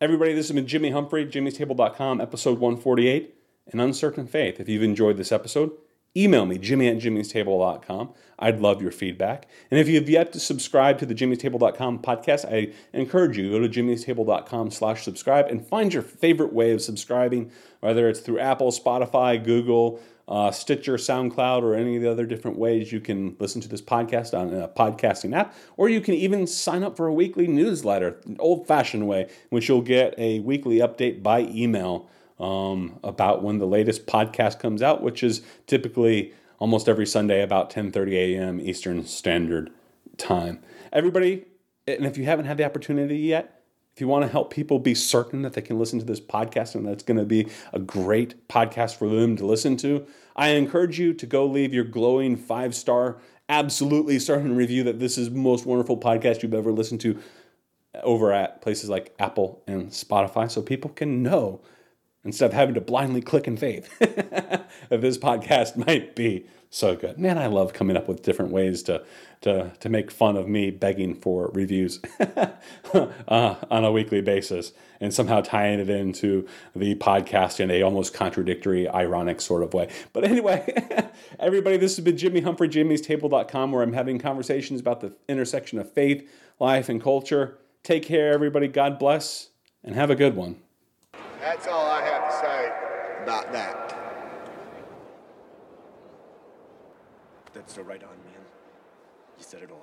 Everybody, 0.00 0.32
this 0.32 0.48
has 0.48 0.54
been 0.54 0.66
Jimmy 0.66 0.90
Humphrey, 0.90 1.26
jimmystable.com, 1.26 2.20
episode 2.22 2.58
148, 2.58 3.34
An 3.72 3.80
Uncertain 3.80 4.26
Faith. 4.26 4.58
If 4.58 4.68
you've 4.68 4.82
enjoyed 4.82 5.18
this 5.18 5.32
episode, 5.32 5.72
email 6.16 6.46
me, 6.46 6.58
jimmy 6.58 6.88
at 6.88 6.98
jimmystable.com. 6.98 8.12
I'd 8.38 8.60
love 8.60 8.82
your 8.82 8.90
feedback. 8.90 9.46
And 9.70 9.78
if 9.78 9.88
you've 9.88 10.08
yet 10.08 10.32
to 10.32 10.40
subscribe 10.40 10.98
to 10.98 11.06
the 11.06 11.14
jimmystable.com 11.14 12.00
podcast, 12.00 12.50
I 12.50 12.72
encourage 12.92 13.36
you 13.36 13.44
to 13.44 13.50
go 13.50 13.66
to 13.66 13.68
jimmystable.com 13.68 14.70
slash 14.70 15.04
subscribe 15.04 15.46
and 15.46 15.64
find 15.66 15.92
your 15.92 16.02
favorite 16.02 16.52
way 16.52 16.72
of 16.72 16.82
subscribing, 16.82 17.52
whether 17.80 18.08
it's 18.08 18.20
through 18.20 18.40
Apple, 18.40 18.72
Spotify, 18.72 19.42
Google, 19.42 20.00
uh, 20.26 20.50
Stitcher, 20.50 20.94
SoundCloud, 20.94 21.62
or 21.62 21.74
any 21.74 21.96
of 21.96 22.02
the 22.02 22.10
other 22.10 22.24
different 22.24 22.56
ways 22.56 22.92
you 22.92 23.00
can 23.00 23.36
listen 23.40 23.60
to 23.60 23.68
this 23.68 23.82
podcast 23.82 24.38
on 24.38 24.54
a 24.54 24.68
podcasting 24.68 25.36
app. 25.36 25.54
Or 25.76 25.88
you 25.88 26.00
can 26.00 26.14
even 26.14 26.46
sign 26.46 26.84
up 26.84 26.96
for 26.96 27.08
a 27.08 27.12
weekly 27.12 27.48
newsletter, 27.48 28.20
an 28.26 28.36
old 28.38 28.66
fashioned 28.66 29.06
way, 29.08 29.28
which 29.50 29.68
you'll 29.68 29.82
get 29.82 30.14
a 30.16 30.40
weekly 30.40 30.78
update 30.78 31.22
by 31.22 31.40
email 31.40 32.08
um, 32.40 32.98
about 33.04 33.42
when 33.42 33.58
the 33.58 33.66
latest 33.66 34.06
podcast 34.06 34.58
comes 34.58 34.82
out, 34.82 35.02
which 35.02 35.22
is 35.22 35.42
typically 35.66 36.32
almost 36.58 36.88
every 36.88 37.06
Sunday 37.06 37.42
about 37.42 37.70
10:30 37.70 38.12
a.m. 38.14 38.60
Eastern 38.60 39.04
Standard 39.04 39.70
Time. 40.16 40.60
Everybody, 40.92 41.44
and 41.86 42.06
if 42.06 42.16
you 42.16 42.24
haven't 42.24 42.46
had 42.46 42.56
the 42.56 42.64
opportunity 42.64 43.18
yet, 43.18 43.62
if 43.94 44.00
you 44.00 44.08
want 44.08 44.24
to 44.24 44.30
help 44.30 44.52
people 44.52 44.78
be 44.78 44.94
certain 44.94 45.42
that 45.42 45.52
they 45.52 45.60
can 45.60 45.78
listen 45.78 45.98
to 45.98 46.04
this 46.04 46.20
podcast 46.20 46.74
and 46.74 46.86
that's 46.86 47.02
going 47.02 47.18
to 47.18 47.24
be 47.24 47.48
a 47.72 47.78
great 47.78 48.48
podcast 48.48 48.96
for 48.96 49.08
them 49.08 49.36
to 49.36 49.44
listen 49.44 49.76
to, 49.78 50.06
I 50.36 50.50
encourage 50.50 50.98
you 50.98 51.12
to 51.14 51.26
go 51.26 51.44
leave 51.44 51.74
your 51.74 51.84
glowing 51.84 52.36
five 52.36 52.74
star, 52.74 53.18
absolutely 53.48 54.18
certain 54.18 54.56
review 54.56 54.84
that 54.84 55.00
this 55.00 55.18
is 55.18 55.30
the 55.30 55.36
most 55.36 55.66
wonderful 55.66 55.98
podcast 55.98 56.42
you've 56.42 56.54
ever 56.54 56.72
listened 56.72 57.00
to 57.02 57.20
over 58.02 58.32
at 58.32 58.62
places 58.62 58.88
like 58.88 59.14
Apple 59.18 59.62
and 59.66 59.90
Spotify 59.90 60.50
so 60.50 60.62
people 60.62 60.90
can 60.90 61.22
know 61.22 61.60
instead 62.24 62.46
of 62.46 62.52
having 62.52 62.74
to 62.74 62.80
blindly 62.80 63.20
click 63.20 63.46
in 63.46 63.56
faith 63.56 63.88
this 64.90 65.18
podcast 65.18 65.76
might 65.86 66.14
be 66.14 66.46
so 66.72 66.94
good. 66.94 67.18
Man, 67.18 67.36
I 67.36 67.46
love 67.46 67.72
coming 67.72 67.96
up 67.96 68.06
with 68.06 68.22
different 68.22 68.52
ways 68.52 68.82
to 68.84 69.04
to 69.40 69.72
to 69.80 69.88
make 69.88 70.10
fun 70.10 70.36
of 70.36 70.48
me 70.48 70.70
begging 70.70 71.14
for 71.14 71.50
reviews 71.52 72.00
uh, 72.94 73.54
on 73.70 73.84
a 73.84 73.90
weekly 73.90 74.20
basis, 74.20 74.72
and 75.00 75.12
somehow 75.12 75.40
tying 75.40 75.80
it 75.80 75.90
into 75.90 76.46
the 76.76 76.94
podcast 76.94 77.58
in 77.58 77.70
a 77.70 77.82
almost 77.82 78.14
contradictory, 78.14 78.88
ironic 78.88 79.40
sort 79.40 79.62
of 79.62 79.74
way. 79.74 79.88
But 80.12 80.24
anyway, 80.24 81.08
everybody, 81.40 81.76
this 81.76 81.96
has 81.96 82.04
been 82.04 82.16
Jimmy 82.16 82.40
Humphrey, 82.40 82.68
jimmy's 82.68 83.02
Jimmy'sTable.com, 83.02 83.72
where 83.72 83.82
I'm 83.82 83.94
having 83.94 84.18
conversations 84.18 84.80
about 84.80 85.00
the 85.00 85.12
intersection 85.28 85.78
of 85.78 85.90
faith, 85.92 86.30
life, 86.60 86.88
and 86.88 87.02
culture. 87.02 87.58
Take 87.82 88.04
care, 88.04 88.32
everybody. 88.32 88.68
God 88.68 88.98
bless, 88.98 89.48
and 89.82 89.96
have 89.96 90.10
a 90.10 90.14
good 90.14 90.36
one. 90.36 90.56
That's 91.40 91.66
all 91.66 91.86
I 91.86 92.02
have 92.02 92.28
to 92.28 92.36
say 92.38 92.72
about 93.22 93.50
that. 93.52 93.96
That's 97.54 97.74
the 97.74 97.82
right 97.82 98.02
on, 98.02 98.10
man. 98.10 98.44
You 99.38 99.44
said 99.44 99.62
it 99.62 99.70
all. 99.70 99.79